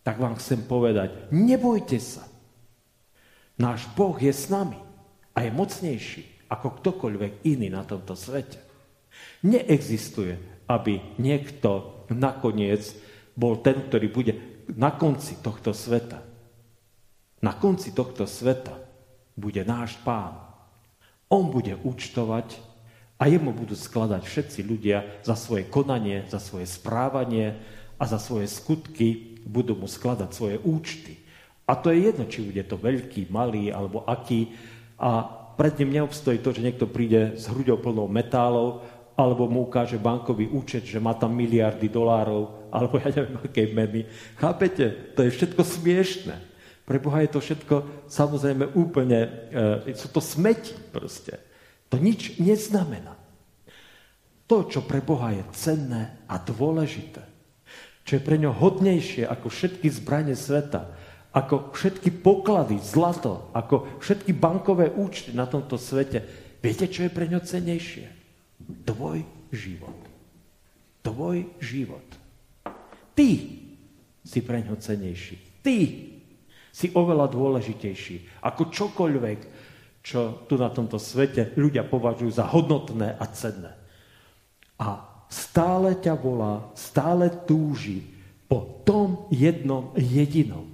Tak 0.00 0.16
vám 0.16 0.40
chcem 0.40 0.64
povedať, 0.64 1.28
nebojte 1.28 2.00
sa. 2.00 2.24
Náš 3.60 3.84
Boh 3.92 4.16
je 4.16 4.32
s 4.32 4.48
nami 4.48 4.80
a 5.36 5.44
je 5.44 5.52
mocnejší 5.52 6.48
ako 6.48 6.80
ktokoľvek 6.80 7.44
iný 7.44 7.68
na 7.68 7.84
tomto 7.84 8.16
svete. 8.16 8.56
Neexistuje, 9.44 10.64
aby 10.64 11.20
niekto 11.20 12.04
nakoniec 12.12 12.96
bol 13.36 13.60
ten, 13.60 13.84
ktorý 13.84 14.06
bude 14.08 14.34
na 14.72 14.96
konci 14.96 15.44
tohto 15.44 15.76
sveta. 15.76 16.24
Na 17.44 17.52
konci 17.52 17.92
tohto 17.92 18.24
sveta 18.24 18.80
bude 19.36 19.60
náš 19.66 20.00
pán. 20.00 20.40
On 21.28 21.52
bude 21.52 21.76
účtovať 21.84 22.75
a 23.16 23.22
jemu 23.26 23.52
budú 23.56 23.72
skladať 23.72 24.22
všetci 24.24 24.60
ľudia 24.64 25.24
za 25.24 25.32
svoje 25.32 25.64
konanie, 25.72 26.28
za 26.28 26.36
svoje 26.36 26.68
správanie 26.68 27.56
a 27.96 28.04
za 28.04 28.20
svoje 28.20 28.44
skutky 28.44 29.40
budú 29.48 29.72
mu 29.72 29.88
skladať 29.88 30.30
svoje 30.32 30.56
účty. 30.60 31.16
A 31.66 31.74
to 31.74 31.90
je 31.90 32.12
jedno, 32.12 32.28
či 32.28 32.44
bude 32.44 32.62
to 32.68 32.76
veľký, 32.76 33.32
malý 33.32 33.72
alebo 33.72 34.04
aký. 34.04 34.52
A 35.00 35.24
pred 35.56 35.72
ním 35.80 35.96
neobstojí 35.96 36.38
to, 36.44 36.52
že 36.52 36.62
niekto 36.62 36.86
príde 36.86 37.34
s 37.40 37.48
hruďou 37.48 37.80
plnou 37.80 38.06
metálov 38.06 38.84
alebo 39.16 39.48
mu 39.48 39.64
ukáže 39.64 39.96
bankový 39.96 40.52
účet, 40.52 40.84
že 40.84 41.00
má 41.00 41.16
tam 41.16 41.32
miliardy 41.32 41.88
dolárov, 41.88 42.68
alebo 42.68 43.00
ja 43.00 43.08
neviem, 43.08 43.40
aké 43.40 43.64
meny. 43.72 44.04
Chápete? 44.36 45.16
To 45.16 45.24
je 45.24 45.32
všetko 45.32 45.62
smiešné. 45.64 46.36
Pre 46.84 46.98
Boha 47.00 47.24
je 47.24 47.32
to 47.32 47.40
všetko 47.40 48.06
samozrejme 48.12 48.76
úplne, 48.76 49.48
e, 49.88 49.96
sú 49.96 50.12
to 50.12 50.20
smeti 50.20 50.76
proste. 50.92 51.40
To 51.90 51.96
nič 52.00 52.38
neznamená. 52.42 53.14
To, 54.46 54.66
čo 54.66 54.82
pre 54.86 55.02
Boha 55.02 55.34
je 55.34 55.42
cenné 55.54 56.22
a 56.30 56.38
dôležité, 56.38 57.22
čo 58.06 58.18
je 58.18 58.22
pre 58.22 58.38
ňo 58.38 58.54
hodnejšie 58.54 59.26
ako 59.26 59.50
všetky 59.50 59.90
zbranie 59.90 60.38
sveta, 60.38 60.94
ako 61.34 61.74
všetky 61.74 62.22
poklady, 62.22 62.78
zlato, 62.78 63.50
ako 63.50 63.98
všetky 63.98 64.30
bankové 64.32 64.94
účty 64.94 65.34
na 65.34 65.50
tomto 65.50 65.74
svete, 65.74 66.22
viete, 66.62 66.86
čo 66.86 67.04
je 67.06 67.10
pre 67.10 67.26
ňo 67.26 67.42
cenejšie? 67.42 68.16
tvoj 68.86 69.22
život. 69.52 69.98
Tvoj 71.02 71.46
život. 71.62 72.06
Ty 73.14 73.30
si 74.26 74.38
pre 74.42 74.58
ňo 74.66 74.74
cenejší. 74.76 75.62
Ty 75.62 75.78
si 76.74 76.86
oveľa 76.92 77.30
dôležitejší 77.30 78.42
ako 78.44 78.68
čokoľvek, 78.68 79.38
čo 80.06 80.46
tu 80.46 80.54
na 80.54 80.70
tomto 80.70 81.02
svete 81.02 81.58
ľudia 81.58 81.82
považujú 81.82 82.30
za 82.30 82.46
hodnotné 82.46 83.18
a 83.18 83.26
cenné. 83.34 83.74
A 84.78 85.02
stále 85.26 85.98
ťa 85.98 86.14
volá, 86.14 86.70
stále 86.78 87.26
túži 87.42 88.06
po 88.46 88.86
tom 88.86 89.26
jednom 89.34 89.90
jedinom, 89.98 90.70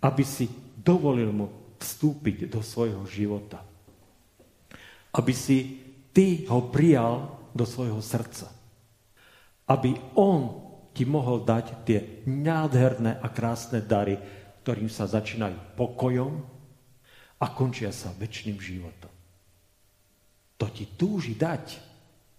aby 0.00 0.24
si 0.24 0.48
dovolil 0.80 1.28
mu 1.28 1.76
vstúpiť 1.76 2.48
do 2.48 2.64
svojho 2.64 3.04
života. 3.04 3.60
Aby 5.12 5.36
si 5.36 5.84
ty 6.16 6.48
ho 6.48 6.72
prijal 6.72 7.36
do 7.52 7.68
svojho 7.68 8.00
srdca. 8.00 8.48
Aby 9.68 9.92
on 10.16 10.72
ti 10.96 11.04
mohol 11.04 11.44
dať 11.44 11.84
tie 11.84 12.24
nádherné 12.24 13.20
a 13.20 13.28
krásne 13.28 13.84
dary, 13.84 14.16
ktorým 14.64 14.88
sa 14.88 15.04
začínajú 15.04 15.76
pokojom 15.76 16.51
a 17.42 17.46
končia 17.50 17.90
sa 17.90 18.14
väčšným 18.14 18.58
životom. 18.62 19.10
To 20.62 20.70
ti 20.70 20.86
túži 20.94 21.34
dať. 21.34 21.90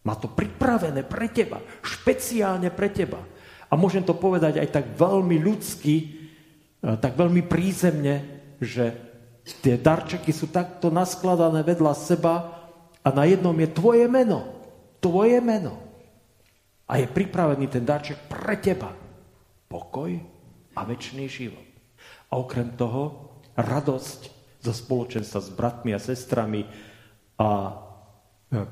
Má 0.07 0.15
to 0.15 0.31
pripravené 0.31 1.03
pre 1.03 1.27
teba, 1.27 1.59
špeciálne 1.83 2.71
pre 2.71 2.87
teba. 2.87 3.19
A 3.67 3.75
môžem 3.75 4.03
to 4.03 4.15
povedať 4.15 4.63
aj 4.63 4.69
tak 4.71 4.85
veľmi 4.95 5.43
ľudsky, 5.43 5.95
e, 5.99 6.05
tak 6.99 7.19
veľmi 7.19 7.43
prízemne, 7.43 8.23
že 8.63 8.95
tie 9.59 9.75
darčeky 9.75 10.31
sú 10.31 10.47
takto 10.51 10.87
naskladané 10.87 11.67
vedľa 11.67 11.93
seba 11.99 12.35
a 13.03 13.09
na 13.11 13.27
jednom 13.27 13.55
je 13.59 13.67
tvoje 13.75 14.07
meno. 14.07 14.47
Tvoje 15.03 15.39
meno. 15.43 15.83
A 16.87 16.99
je 16.99 17.11
pripravený 17.11 17.67
ten 17.67 17.83
darček 17.83 18.31
pre 18.31 18.55
teba. 18.59 18.95
Pokoj 19.67 20.15
a 20.75 20.79
väčší 20.87 21.27
život. 21.27 21.67
A 22.31 22.39
okrem 22.39 22.71
toho 22.79 23.35
radosť 23.55 24.32
zo 24.63 24.71
spoločenstva 24.71 25.39
s 25.43 25.49
bratmi 25.51 25.91
a 25.91 25.99
sestrami 25.99 26.63
a 27.35 27.49
e, 27.67 27.71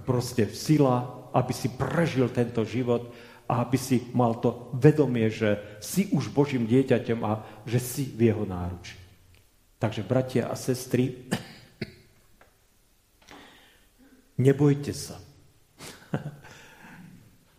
proste 0.08 0.48
sila, 0.56 1.28
aby 1.36 1.52
si 1.52 1.68
prežil 1.68 2.32
tento 2.32 2.64
život 2.64 3.12
a 3.52 3.68
aby 3.68 3.76
si 3.76 4.08
mal 4.16 4.40
to 4.40 4.72
vedomie, 4.80 5.28
že 5.28 5.60
si 5.84 6.08
už 6.16 6.32
Božím 6.32 6.64
dieťaťom 6.64 7.20
a 7.28 7.44
že 7.68 7.84
si 7.84 8.08
v 8.08 8.32
jeho 8.32 8.48
náruči. 8.48 8.96
Takže 9.76 10.08
bratia 10.08 10.48
a 10.48 10.56
sestry, 10.56 11.28
Nebojte 14.42 14.94
sa. 14.96 15.22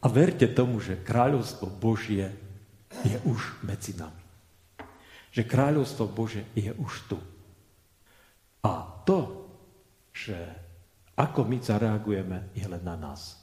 A 0.03 0.07
verte 0.11 0.51
tomu, 0.51 0.83
že 0.83 0.99
kráľovstvo 0.99 1.71
Božie 1.71 2.35
je 3.07 3.17
už 3.23 3.63
medzi 3.63 3.95
nami. 3.95 4.19
Že 5.31 5.43
kráľovstvo 5.47 6.11
Bože 6.11 6.43
je 6.59 6.75
už 6.75 6.93
tu. 7.07 7.19
A 8.63 9.03
to, 9.03 9.51
že 10.15 10.39
ako 11.19 11.45
my 11.45 11.59
zareagujeme, 11.59 12.55
je 12.55 12.67
len 12.67 12.83
na 12.83 12.95
nás. 12.95 13.43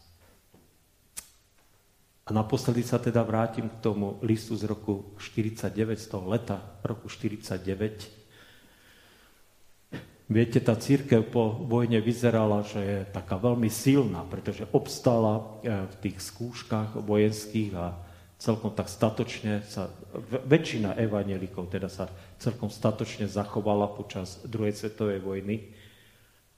A 2.26 2.34
naposledy 2.34 2.86
sa 2.86 3.02
teda 3.02 3.26
vrátim 3.26 3.66
k 3.66 3.82
tomu 3.82 4.22
listu 4.22 4.54
z 4.54 4.70
roku 4.70 5.18
49, 5.18 5.74
z 5.98 6.08
toho 6.08 6.26
leta 6.30 6.62
roku 6.86 7.10
49, 7.10 8.20
Viete, 10.30 10.62
tá 10.62 10.78
církev 10.78 11.26
po 11.26 11.58
vojne 11.66 11.98
vyzerala, 12.06 12.62
že 12.62 12.78
je 12.78 13.00
taká 13.10 13.42
veľmi 13.42 13.66
silná, 13.66 14.22
pretože 14.30 14.70
obstala 14.70 15.42
e, 15.66 15.74
v 15.90 15.96
tých 16.06 16.22
skúškach 16.22 17.02
vojenských 17.02 17.74
a 17.74 17.98
celkom 18.38 18.70
tak 18.78 18.94
statočne 18.94 19.66
sa, 19.66 19.90
väčšina 20.46 21.02
evanelikov 21.02 21.74
teda 21.74 21.90
sa 21.90 22.14
celkom 22.40 22.72
statočne 22.72 23.28
zachovala 23.28 23.92
počas 23.92 24.40
druhej 24.48 24.72
svetovej 24.72 25.20
vojny, 25.20 25.76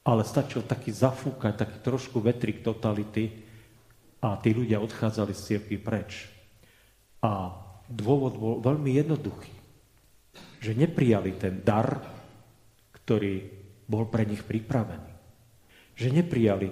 ale 0.06 0.22
stačil 0.22 0.62
taký 0.66 0.94
zafúkať, 0.94 1.66
taký 1.66 1.78
trošku 1.82 2.22
vetrik 2.22 2.62
totality 2.62 3.34
a 4.22 4.38
tí 4.38 4.54
ľudia 4.54 4.78
odchádzali 4.78 5.34
z 5.34 5.42
církvy 5.42 5.78
preč. 5.82 6.30
A 7.26 7.54
dôvod 7.90 8.38
bol 8.38 8.56
veľmi 8.62 8.98
jednoduchý, 8.98 9.54
že 10.62 10.78
neprijali 10.78 11.38
ten 11.38 11.66
dar, 11.66 12.02
ktorý 13.02 13.50
bol 13.90 14.06
pre 14.08 14.26
nich 14.30 14.46
pripravený. 14.46 15.12
Že 15.98 16.08
neprijali 16.22 16.70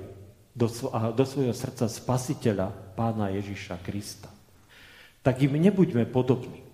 do, 0.54 0.70
do 1.14 1.24
svojho 1.26 1.54
srdca 1.54 1.90
spasiteľa 1.90 2.94
pána 2.94 3.34
Ježiša 3.34 3.82
Krista. 3.82 4.30
Tak 5.20 5.42
im 5.44 5.58
nebuďme 5.60 6.08
podobní. 6.10 6.69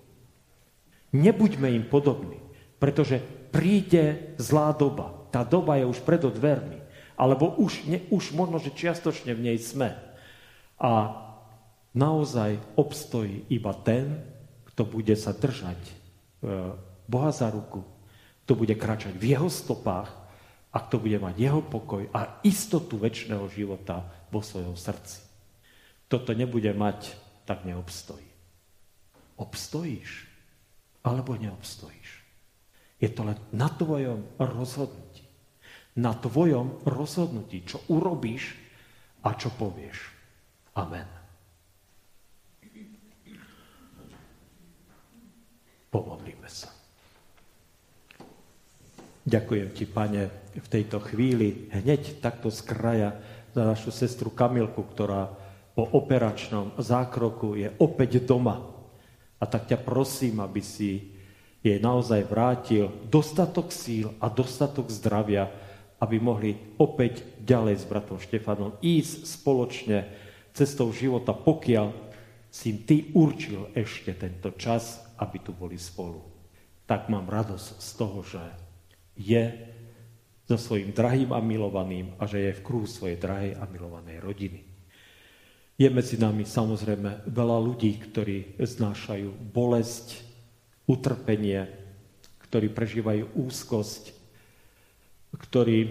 Nebuďme 1.16 1.72
im 1.72 1.86
podobní, 1.88 2.36
pretože 2.76 3.24
príde 3.56 4.36
zlá 4.36 4.76
doba. 4.76 5.32
Tá 5.32 5.48
doba 5.48 5.80
je 5.80 5.88
už 5.88 6.04
pred 6.04 6.20
dvermi. 6.20 6.84
Alebo 7.16 7.56
už, 7.56 7.88
ne, 7.88 8.04
už 8.12 8.36
možno, 8.36 8.60
že 8.60 8.76
čiastočne 8.76 9.32
v 9.32 9.48
nej 9.48 9.58
sme. 9.64 9.96
A 10.76 11.16
naozaj 11.96 12.60
obstojí 12.76 13.48
iba 13.48 13.72
ten, 13.72 14.20
kto 14.76 14.84
bude 14.84 15.16
sa 15.16 15.32
držať 15.32 15.80
e, 15.80 15.94
Boha 17.08 17.32
za 17.32 17.48
ruku, 17.48 17.88
kto 18.44 18.60
bude 18.60 18.76
kračať 18.76 19.16
v 19.16 19.32
jeho 19.32 19.48
stopách 19.48 20.12
a 20.76 20.78
kto 20.84 21.00
bude 21.00 21.16
mať 21.16 21.40
jeho 21.40 21.64
pokoj 21.64 22.12
a 22.12 22.44
istotu 22.44 23.00
väčšného 23.00 23.48
života 23.48 24.04
vo 24.28 24.44
svojom 24.44 24.76
srdci. 24.76 25.24
Toto 26.12 26.36
nebude 26.36 26.76
mať, 26.76 27.16
tak 27.48 27.64
neobstojí. 27.64 28.28
Obstojíš 29.40 30.35
alebo 31.06 31.38
neobstojíš. 31.38 32.26
Je 32.98 33.10
to 33.14 33.22
len 33.22 33.38
na 33.54 33.70
tvojom 33.70 34.42
rozhodnutí. 34.42 35.22
Na 36.02 36.18
tvojom 36.18 36.84
rozhodnutí, 36.84 37.64
čo 37.64 37.80
urobíš 37.94 38.58
a 39.24 39.38
čo 39.38 39.54
povieš. 39.54 40.12
Amen. 40.76 41.08
Pomodlíme 45.94 46.50
sa. 46.52 46.68
Ďakujem 49.26 49.70
ti, 49.72 49.88
pane, 49.88 50.28
v 50.54 50.68
tejto 50.68 51.00
chvíli, 51.02 51.72
hneď 51.72 52.20
takto 52.20 52.52
z 52.52 52.62
kraja, 52.62 53.10
za 53.56 53.64
našu 53.64 53.90
sestru 53.90 54.36
Kamilku, 54.36 54.84
ktorá 54.84 55.32
po 55.72 55.88
operačnom 55.96 56.76
zákroku 56.76 57.56
je 57.56 57.72
opäť 57.80 58.22
doma. 58.28 58.75
A 59.40 59.44
tak 59.46 59.68
ťa 59.68 59.80
prosím, 59.84 60.40
aby 60.40 60.64
si 60.64 61.12
jej 61.66 61.82
naozaj 61.82 62.30
vrátil 62.30 62.94
dostatok 63.10 63.74
síl 63.74 64.14
a 64.22 64.30
dostatok 64.30 64.88
zdravia, 64.94 65.50
aby 65.98 66.22
mohli 66.22 66.54
opäť 66.78 67.26
ďalej 67.42 67.82
s 67.82 67.86
bratom 67.90 68.22
Štefanom 68.22 68.78
ísť 68.84 69.26
spoločne 69.26 69.98
cestou 70.54 70.94
života, 70.94 71.34
pokiaľ 71.34 71.92
si 72.48 72.88
ty 72.88 73.12
určil 73.12 73.68
ešte 73.76 74.16
tento 74.16 74.56
čas, 74.56 75.04
aby 75.20 75.44
tu 75.44 75.52
boli 75.52 75.76
spolu. 75.76 76.24
Tak 76.88 77.12
mám 77.12 77.28
radosť 77.28 77.68
z 77.82 77.90
toho, 77.98 78.20
že 78.24 78.44
je 79.20 79.44
so 80.46 80.56
svojím 80.56 80.94
drahým 80.94 81.34
a 81.34 81.42
milovaným 81.42 82.14
a 82.22 82.30
že 82.30 82.40
je 82.40 82.52
v 82.56 82.64
kruhu 82.64 82.86
svojej 82.86 83.18
drahej 83.18 83.58
a 83.58 83.66
milovanej 83.66 84.22
rodiny. 84.22 84.60
Je 85.76 85.92
medzi 85.92 86.16
nami 86.16 86.48
samozrejme 86.48 87.28
veľa 87.28 87.58
ľudí, 87.60 87.92
ktorí 88.00 88.56
znášajú 88.60 89.52
bolesť, 89.52 90.24
utrpenie, 90.86 91.66
ktorí 92.46 92.70
prežívajú 92.72 93.36
úzkosť, 93.36 94.14
ktorí 95.36 95.78
e, 95.84 95.90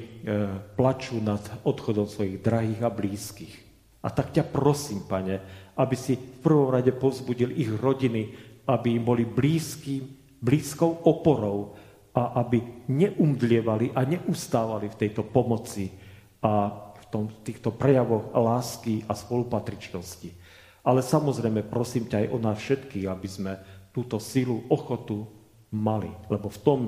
plačú 0.79 1.21
nad 1.21 1.43
odchodom 1.67 2.09
svojich 2.09 2.41
drahých 2.41 2.81
a 2.81 2.91
blízkych. 2.95 3.55
A 4.01 4.09
tak 4.09 4.33
ťa 4.33 4.47
prosím, 4.49 5.05
pane, 5.05 5.43
aby 5.77 5.97
si 5.99 6.17
v 6.17 6.41
prvom 6.41 6.71
rade 6.73 6.95
povzbudil 6.95 7.53
ich 7.53 7.69
rodiny, 7.69 8.33
aby 8.71 8.97
im 8.97 9.05
boli 9.05 9.29
blízkym, 9.29 10.07
blízkou 10.41 11.05
oporou, 11.05 11.77
a 12.15 12.47
aby 12.47 12.63
neumdlievali 12.87 13.91
a 13.91 14.07
neustávali 14.07 14.87
v 14.87 14.99
tejto 15.03 15.27
pomoci 15.27 15.91
a 16.39 16.71
tom, 17.15 17.31
týchto 17.47 17.71
prejavoch 17.71 18.35
lásky 18.35 19.07
a 19.07 19.15
spolupatričnosti. 19.15 20.35
Ale 20.83 20.99
samozrejme 20.99 21.63
prosím 21.71 22.11
ťa 22.11 22.27
aj 22.27 22.29
o 22.35 22.39
nás 22.43 22.59
všetkých, 22.59 23.07
aby 23.07 23.29
sme 23.31 23.53
túto 23.95 24.19
silu, 24.19 24.67
ochotu 24.67 25.31
mali. 25.71 26.11
Lebo 26.27 26.51
v 26.51 26.59
tom 26.61 26.81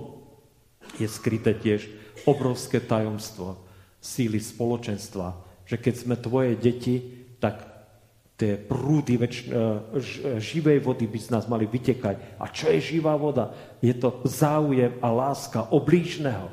je 0.99 1.07
skryté 1.07 1.55
tiež 1.55 1.87
obrovské 2.27 2.83
tajomstvo 2.83 3.63
síly 4.03 4.43
spoločenstva, 4.43 5.39
že 5.63 5.79
keď 5.79 5.95
sme 5.95 6.15
tvoje 6.19 6.59
deti, 6.59 6.99
tak 7.39 7.63
tie 8.37 8.61
prúdy 8.61 9.17
väč- 9.17 9.49
e, 9.49 9.57
živej 10.37 10.85
vody 10.85 11.09
by 11.09 11.19
z 11.19 11.33
nás 11.33 11.49
mali 11.49 11.65
vytekať. 11.65 12.37
A 12.37 12.53
čo 12.53 12.69
je 12.69 12.85
živá 12.85 13.17
voda? 13.17 13.57
Je 13.81 13.97
to 13.97 14.21
záujem 14.29 14.93
a 15.01 15.09
láska 15.09 15.73
oblížneho. 15.73 16.53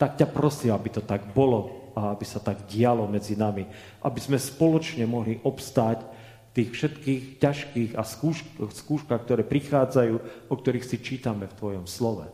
Tak 0.00 0.16
ťa 0.16 0.26
prosím, 0.32 0.72
aby 0.72 0.88
to 0.88 1.02
tak 1.04 1.28
bolo 1.36 1.77
a 1.98 2.14
aby 2.14 2.22
sa 2.22 2.38
tak 2.38 2.70
dialo 2.70 3.10
medzi 3.10 3.34
nami. 3.34 3.66
Aby 4.06 4.22
sme 4.22 4.38
spoločne 4.38 5.02
mohli 5.10 5.42
obstáť 5.42 6.06
tých 6.54 6.70
všetkých 6.70 7.22
ťažkých 7.42 7.90
a 7.98 8.06
skúškach, 8.70 9.22
ktoré 9.26 9.42
prichádzajú, 9.42 10.14
o 10.46 10.54
ktorých 10.54 10.86
si 10.86 11.02
čítame 11.02 11.50
v 11.50 11.56
Tvojom 11.58 11.86
slove. 11.90 12.30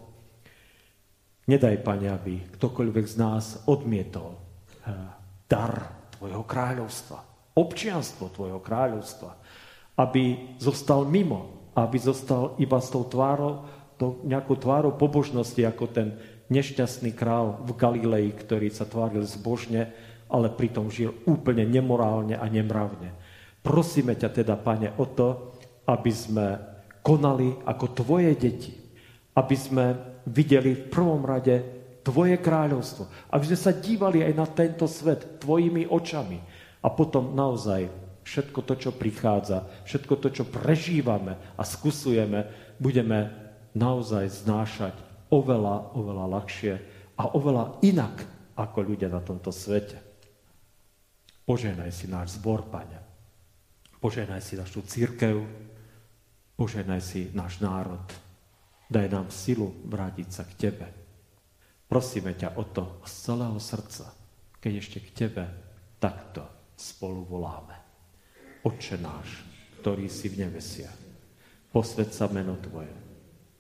Nedaj, 1.49 1.81
Pane, 1.81 2.09
aby 2.13 2.41
ktokoľvek 2.61 3.07
z 3.09 3.17
nás 3.17 3.45
odmietol 3.65 4.37
e, 4.37 4.41
dar 5.49 6.05
Tvojho 6.13 6.45
kráľovstva 6.45 7.35
občianstvo 7.55 8.35
tvojho 8.35 8.59
kráľovstva, 8.59 9.31
aby 9.95 10.59
zostal 10.59 11.07
mimo, 11.07 11.71
aby 11.79 11.97
zostal 12.03 12.59
iba 12.59 12.83
s 12.83 12.91
tou 12.91 13.07
tvárou, 13.07 13.63
to 13.95 14.19
nejakou 14.27 14.59
tvárou 14.59 14.99
pobožnosti, 14.99 15.63
ako 15.63 15.87
ten 15.87 16.19
nešťastný 16.49 17.17
král 17.17 17.63
v 17.65 17.71
Galilei, 17.77 18.29
ktorý 18.33 18.69
sa 18.69 18.85
tváril 18.85 19.25
zbožne, 19.25 19.93
ale 20.29 20.53
pritom 20.53 20.89
žil 20.93 21.15
úplne 21.25 21.65
nemorálne 21.65 22.37
a 22.37 22.47
nemravne. 22.49 23.13
Prosíme 23.65 24.17
ťa 24.19 24.29
teda, 24.33 24.61
pane, 24.61 24.93
o 25.01 25.07
to, 25.09 25.57
aby 25.89 26.13
sme 26.13 26.47
konali 27.05 27.53
ako 27.65 27.87
tvoje 28.05 28.33
deti, 28.37 28.73
aby 29.37 29.57
sme 29.57 29.85
videli 30.29 30.77
v 30.77 30.89
prvom 30.89 31.25
rade 31.25 31.61
tvoje 32.05 32.37
kráľovstvo, 32.41 33.33
aby 33.33 33.45
sme 33.49 33.59
sa 33.61 33.73
dívali 33.73 34.21
aj 34.21 34.33
na 34.37 34.47
tento 34.49 34.85
svet 34.85 35.41
tvojimi 35.41 35.89
očami, 35.89 36.39
a 36.85 36.89
potom 36.93 37.33
naozaj 37.33 37.89
všetko 38.29 38.61
to, 38.69 38.75
čo 38.77 38.91
prichádza, 38.93 39.65
všetko 39.89 40.15
to, 40.21 40.29
čo 40.29 40.45
prežívame 40.45 41.41
a 41.57 41.63
skúsujeme, 41.65 42.45
budeme 42.77 43.33
naozaj 43.73 44.45
znášať 44.45 44.93
oveľa, 45.35 45.99
oveľa 45.99 46.27
ľahšie 46.39 46.75
a 47.19 47.35
oveľa 47.35 47.83
inak 47.83 48.23
ako 48.55 48.79
ľudia 48.87 49.11
na 49.11 49.19
tomto 49.19 49.51
svete. 49.51 49.99
Poženaj 51.43 51.91
si 51.91 52.07
náš 52.07 52.39
zbor, 52.39 52.71
Pane. 52.71 53.03
Poženaj 53.99 54.41
si 54.41 54.55
našu 54.55 54.87
církev, 54.87 55.43
poženaj 56.55 57.03
si 57.03 57.21
náš 57.35 57.59
národ. 57.59 58.05
Daj 58.87 59.07
nám 59.11 59.29
silu 59.29 59.75
vrátiť 59.91 60.29
sa 60.31 60.45
k 60.47 60.53
Tebe. 60.55 60.87
Prosíme 61.85 62.33
ťa 62.33 62.57
o 62.57 62.65
to 62.69 63.01
z 63.05 63.13
celého 63.29 63.59
srdca, 63.61 64.07
keď 64.61 64.73
ešte 64.81 64.99
k 65.05 65.09
Tebe 65.13 65.45
takto 66.01 66.73
spolu 66.77 67.25
voláme. 67.29 67.77
Oče 68.65 68.97
náš, 69.01 69.45
ktorý 69.81 70.09
si 70.09 70.33
v 70.33 70.49
nebesiach, 70.49 70.97
posved 71.69 72.09
sa 72.13 72.29
meno 72.33 72.57
Tvoje, 72.57 72.93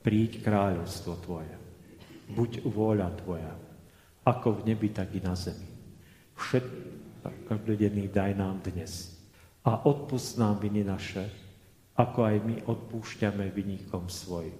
príď 0.00 0.40
kráľovstvo 0.40 1.20
Tvoje, 1.20 1.63
buď 2.32 2.64
vôľa 2.64 3.12
Tvoja, 3.20 3.52
ako 4.24 4.60
v 4.62 4.72
nebi, 4.72 4.88
tak 4.88 5.12
i 5.12 5.20
na 5.20 5.36
zemi. 5.36 5.68
Všetko 6.34 7.48
každodenný 7.48 8.08
daj 8.08 8.32
nám 8.36 8.60
dnes 8.64 9.16
a 9.64 9.84
odpust 9.84 10.36
nám 10.36 10.60
viny 10.60 10.84
naše, 10.84 11.24
ako 11.96 12.18
aj 12.26 12.36
my 12.42 12.56
odpúšťame 12.68 13.48
vynikom 13.54 14.10
svojim. 14.10 14.56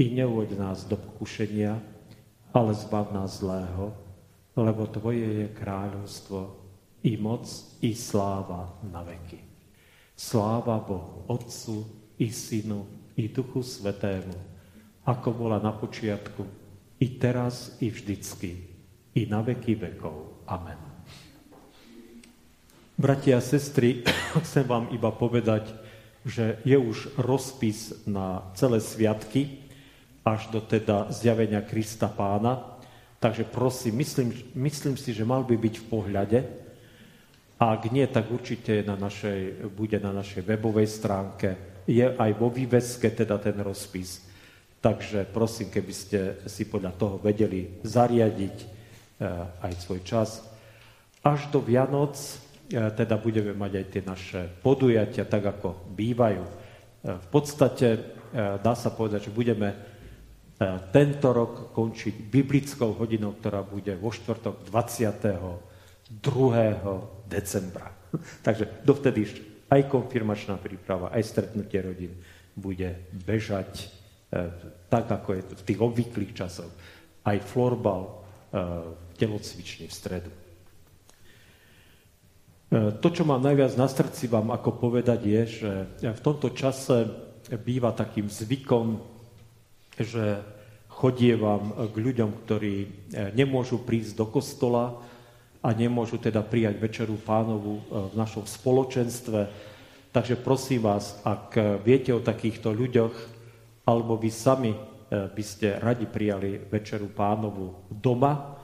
I 0.00 0.16
neuvoď 0.16 0.56
nás 0.56 0.88
do 0.88 0.96
pokušenia, 0.96 1.76
ale 2.52 2.72
zbav 2.72 3.12
nás 3.12 3.40
zlého, 3.44 3.92
lebo 4.56 4.88
Tvoje 4.88 5.44
je 5.44 5.48
kráľovstvo, 5.52 6.40
i 7.02 7.18
moc, 7.18 7.50
i 7.82 7.98
sláva 7.98 8.78
na 8.86 9.02
veky. 9.02 9.42
Sláva 10.14 10.78
Bohu, 10.78 11.26
Otcu, 11.26 11.82
i 12.22 12.30
Synu, 12.30 12.86
i 13.18 13.26
Duchu 13.26 13.58
Svetému, 13.58 14.38
ako 15.02 15.28
bola 15.34 15.58
na 15.58 15.74
počiatku, 15.74 16.61
i 17.02 17.18
teraz, 17.18 17.74
i 17.82 17.90
vždycky, 17.90 18.62
i 19.18 19.26
na 19.26 19.42
veky 19.42 19.74
vekov. 19.74 20.46
Amen. 20.46 20.78
Bratia 22.94 23.42
a 23.42 23.42
sestry, 23.42 24.06
chcem 24.46 24.62
vám 24.62 24.86
iba 24.94 25.10
povedať, 25.10 25.74
že 26.22 26.62
je 26.62 26.78
už 26.78 27.18
rozpis 27.18 28.06
na 28.06 28.46
celé 28.54 28.78
sviatky, 28.78 29.58
až 30.22 30.54
do 30.54 30.62
teda 30.62 31.10
zjavenia 31.10 31.66
Krista 31.66 32.06
pána. 32.06 32.78
Takže 33.18 33.50
prosím, 33.50 33.98
myslím, 33.98 34.30
myslím 34.54 34.94
si, 34.94 35.10
že 35.10 35.26
mal 35.26 35.42
by 35.42 35.58
byť 35.58 35.74
v 35.82 35.88
pohľade, 35.90 36.40
a 37.62 37.78
ak 37.78 37.94
nie, 37.94 38.02
tak 38.10 38.26
určite 38.26 38.82
na 38.82 38.98
našej, 38.98 39.70
bude 39.70 39.94
na 40.02 40.10
našej 40.10 40.42
webovej 40.42 40.90
stránke. 40.90 41.78
Je 41.86 42.02
aj 42.02 42.30
vo 42.34 42.50
výveske 42.50 43.06
teda 43.14 43.38
ten 43.38 43.54
rozpis. 43.62 44.31
Takže 44.82 45.30
prosím, 45.30 45.70
keby 45.70 45.94
ste 45.94 46.42
si 46.50 46.66
podľa 46.66 46.98
toho 46.98 47.14
vedeli 47.22 47.78
zariadiť 47.86 48.56
e, 48.58 48.66
aj 49.62 49.72
svoj 49.78 50.02
čas. 50.02 50.42
Až 51.22 51.54
do 51.54 51.62
Vianoc 51.62 52.18
e, 52.18 52.34
teda 52.90 53.14
budeme 53.14 53.54
mať 53.54 53.72
aj 53.78 53.86
tie 53.94 54.02
naše 54.02 54.50
podujatia, 54.58 55.22
tak 55.22 55.54
ako 55.54 55.86
bývajú. 55.94 56.42
E, 56.42 56.52
v 57.14 57.28
podstate 57.30 58.18
dá 58.34 58.72
sa 58.72 58.88
povedať, 58.88 59.28
že 59.28 59.36
budeme 59.36 59.76
tento 60.88 61.36
rok 61.36 61.76
končiť 61.76 62.32
biblickou 62.32 62.96
hodinou, 62.96 63.36
ktorá 63.36 63.60
bude 63.60 63.92
vo 63.92 64.08
štvrtok 64.08 64.72
22 64.72 66.16
decembra. 67.28 67.92
Takže 68.46 68.80
dovtedy 68.80 69.28
aj 69.68 69.84
konfirmačná 69.84 70.56
príprava, 70.56 71.12
aj 71.12 71.28
stretnutie 71.28 71.76
rodín 71.84 72.16
bude 72.56 73.04
bežať 73.12 74.01
tak, 74.88 75.08
ako 75.08 75.28
je 75.36 75.42
v 75.44 75.66
tých 75.68 75.80
obvyklých 75.80 76.32
časoch. 76.32 76.72
Aj 77.24 77.36
florbal 77.40 78.02
e, 78.08 78.12
telocvičný 79.20 79.88
v 79.88 79.94
stredu. 79.94 80.32
E, 80.32 80.38
to, 82.96 83.08
čo 83.12 83.24
mám 83.28 83.44
najviac 83.44 83.76
na 83.76 83.88
srdci 83.88 84.28
vám 84.32 84.52
ako 84.52 84.76
povedať, 84.76 85.20
je, 85.24 85.42
že 85.64 85.72
v 86.12 86.20
tomto 86.24 86.52
čase 86.56 87.08
býva 87.60 87.92
takým 87.92 88.28
zvykom, 88.28 89.00
že 90.00 90.40
chodievam 90.92 91.92
k 91.92 91.94
ľuďom, 91.96 92.30
ktorí 92.44 92.74
e, 92.84 92.88
nemôžu 93.36 93.84
prísť 93.84 94.16
do 94.16 94.26
kostola, 94.28 94.96
a 95.62 95.70
nemôžu 95.70 96.18
teda 96.18 96.42
prijať 96.42 96.74
večeru 96.82 97.14
pánovu 97.22 97.78
e, 97.78 97.82
v 98.10 98.14
našom 98.18 98.50
spoločenstve. 98.50 99.46
Takže 100.10 100.34
prosím 100.42 100.90
vás, 100.90 101.22
ak 101.22 101.54
viete 101.86 102.10
o 102.12 102.20
takýchto 102.20 102.74
ľuďoch 102.74 103.41
alebo 103.86 104.18
vy 104.18 104.30
sami 104.30 104.72
by 105.12 105.42
ste 105.44 105.76
radi 105.76 106.08
prijali 106.08 106.56
večeru 106.72 107.12
pánovu 107.12 107.92
doma, 107.92 108.56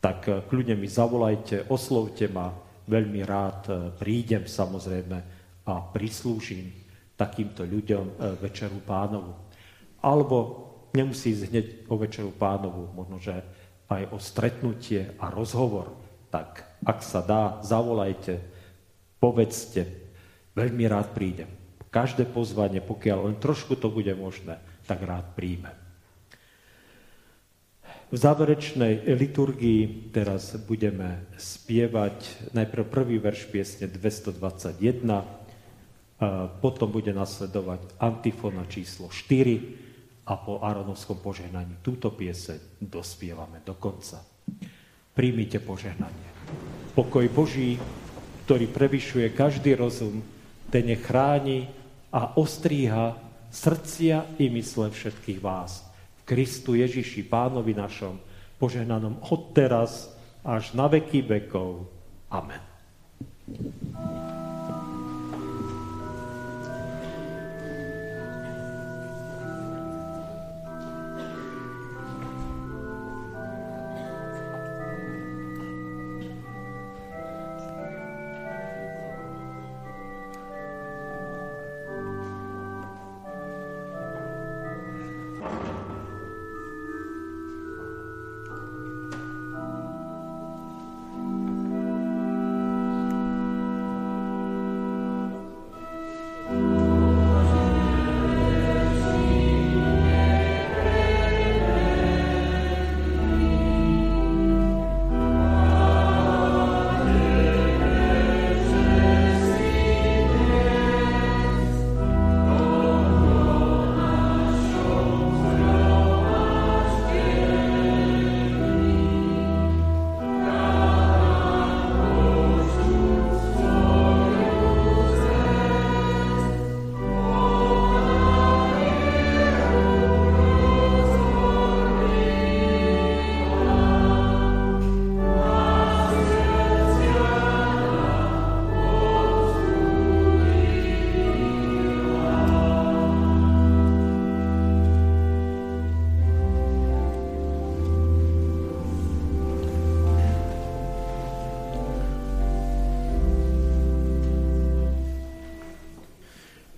tak 0.00 0.48
kľudne 0.48 0.72
mi 0.80 0.88
zavolajte, 0.88 1.68
oslovte 1.68 2.24
ma, 2.32 2.48
veľmi 2.88 3.20
rád 3.20 3.92
prídem 4.00 4.48
samozrejme 4.48 5.18
a 5.68 5.74
prislúžim 5.92 6.72
takýmto 7.20 7.68
ľuďom 7.68 8.16
večeru 8.40 8.80
pánovu. 8.80 9.36
Alebo 10.00 10.36
nemusí 10.96 11.36
ísť 11.36 11.44
hneď 11.52 11.66
o 11.92 11.94
večeru 12.00 12.32
pánovu, 12.32 12.88
možno, 12.96 13.20
že 13.20 13.36
aj 13.92 14.08
o 14.08 14.18
stretnutie 14.18 15.12
a 15.20 15.28
rozhovor. 15.28 15.92
Tak 16.32 16.80
ak 16.80 17.04
sa 17.04 17.20
dá, 17.20 17.60
zavolajte, 17.60 18.40
povedzte, 19.20 19.84
veľmi 20.56 20.88
rád 20.88 21.12
prídem. 21.12 21.59
Každé 21.90 22.30
pozvanie, 22.30 22.78
pokiaľ 22.78 23.18
len 23.26 23.36
trošku 23.42 23.74
to 23.74 23.90
bude 23.90 24.14
možné, 24.14 24.62
tak 24.86 25.02
rád 25.02 25.34
príjmem. 25.34 25.74
V 28.10 28.18
záverečnej 28.18 29.06
liturgii 29.06 30.10
teraz 30.10 30.58
budeme 30.66 31.30
spievať 31.38 32.50
najprv 32.54 32.84
prvý 32.90 33.22
verš 33.22 33.46
piesne 33.50 33.86
221, 33.86 35.02
potom 36.58 36.88
bude 36.90 37.14
nasledovať 37.14 38.02
antifona 38.02 38.66
číslo 38.66 39.10
4 39.14 40.26
a 40.26 40.34
po 40.38 40.58
Aronovskom 40.58 41.22
požehnaní 41.22 41.78
túto 41.86 42.10
pieseň 42.10 42.82
dospievame 42.82 43.62
do 43.62 43.78
konca. 43.78 44.18
Príjmite 45.14 45.62
požehnanie. 45.62 46.30
Pokoj 46.98 47.26
Boží, 47.30 47.78
ktorý 48.46 48.66
prevyšuje 48.70 49.30
každý 49.38 49.78
rozum, 49.78 50.18
ten 50.70 50.86
chráni 50.98 51.70
a 52.10 52.36
ostríha 52.36 53.18
srdcia 53.50 54.38
i 54.38 54.50
mysle 54.50 54.90
všetkých 54.90 55.40
vás 55.42 55.90
Kristu 56.26 56.78
Ježiši, 56.78 57.26
pánovi 57.26 57.74
našom, 57.74 58.14
požehnanom 58.62 59.18
od 59.18 59.50
teraz 59.50 60.14
až 60.46 60.78
na 60.78 60.86
veky 60.86 61.26
vekov. 61.26 61.90
Amen. 62.30 62.62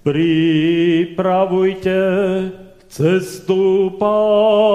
Pripravujte 0.03 1.95
cestu 2.89 3.91
pánovi. 4.03 4.72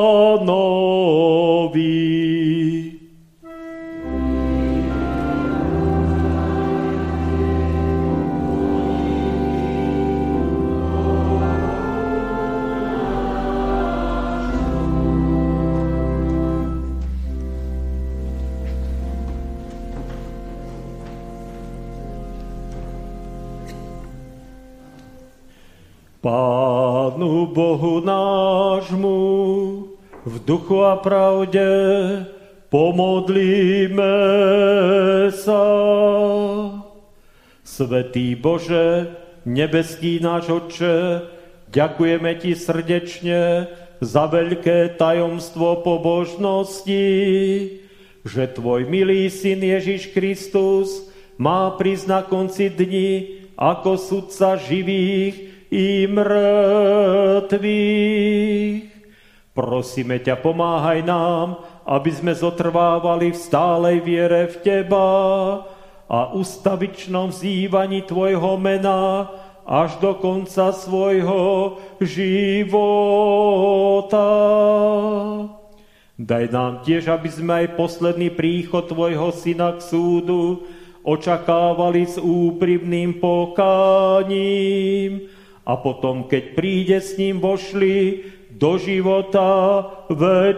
Duchu 30.48 30.80
a 30.80 30.96
pravde 30.96 31.68
pomodlíme 32.72 34.16
sa. 35.36 35.68
Svetý 37.68 38.40
Bože, 38.40 39.12
nebeský 39.44 40.24
náš 40.24 40.48
Otče, 40.48 41.28
ďakujeme 41.68 42.32
Ti 42.40 42.56
srdečne 42.56 43.68
za 44.00 44.24
veľké 44.32 44.96
tajomstvo 44.96 45.84
pobožnosti, 45.84 47.04
že 48.24 48.44
Tvoj 48.56 48.88
milý 48.88 49.28
Syn 49.28 49.60
Ježiš 49.60 50.16
Kristus 50.16 51.12
má 51.36 51.76
prísť 51.76 52.08
na 52.08 52.24
konci 52.24 52.72
dni 52.72 53.44
ako 53.60 54.00
sudca 54.00 54.56
živých 54.56 55.68
i 55.68 56.08
mŕtvych. 56.08 57.38
Prosíme 59.58 60.22
ťa, 60.22 60.38
pomáhaj 60.38 61.02
nám, 61.02 61.66
aby 61.82 62.14
sme 62.14 62.30
zotrvávali 62.30 63.34
v 63.34 63.42
stálej 63.42 64.06
viere 64.06 64.54
v 64.54 64.62
Teba 64.62 65.10
a 66.06 66.30
ustavičnom 66.38 67.34
vzývaní 67.34 68.06
Tvojho 68.06 68.54
mena 68.62 69.34
až 69.66 69.98
do 69.98 70.14
konca 70.22 70.70
svojho 70.70 71.74
života. 71.98 74.30
Daj 76.22 76.54
nám 76.54 76.86
tiež, 76.86 77.10
aby 77.10 77.30
sme 77.34 77.66
aj 77.66 77.82
posledný 77.82 78.30
príchod 78.30 78.86
Tvojho 78.86 79.34
Syna 79.34 79.74
k 79.74 79.82
súdu 79.82 80.70
očakávali 81.02 82.06
s 82.06 82.22
úprimným 82.22 83.18
pokáním, 83.18 85.34
a 85.68 85.76
potom, 85.76 86.32
keď 86.32 86.44
príde 86.56 87.04
s 87.04 87.20
ním, 87.20 87.44
vošli 87.44 88.24
do 88.58 88.82
života 88.82 89.86
večného. 90.10 90.58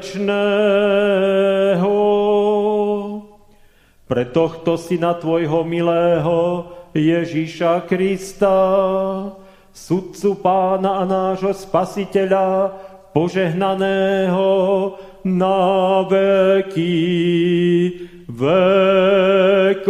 Pre 4.08 4.24
tohto 4.32 4.80
syna 4.80 5.14
tvojho 5.20 5.68
milého 5.68 6.66
Ježíša 6.96 7.86
Krista, 7.86 8.56
sudcu 9.70 10.40
pána 10.42 11.04
a 11.04 11.06
nášho 11.06 11.54
spasiteľa, 11.54 12.74
požehnaného 13.14 14.50
na 15.28 16.02
veky 16.08 16.98
vekov. 18.26 19.90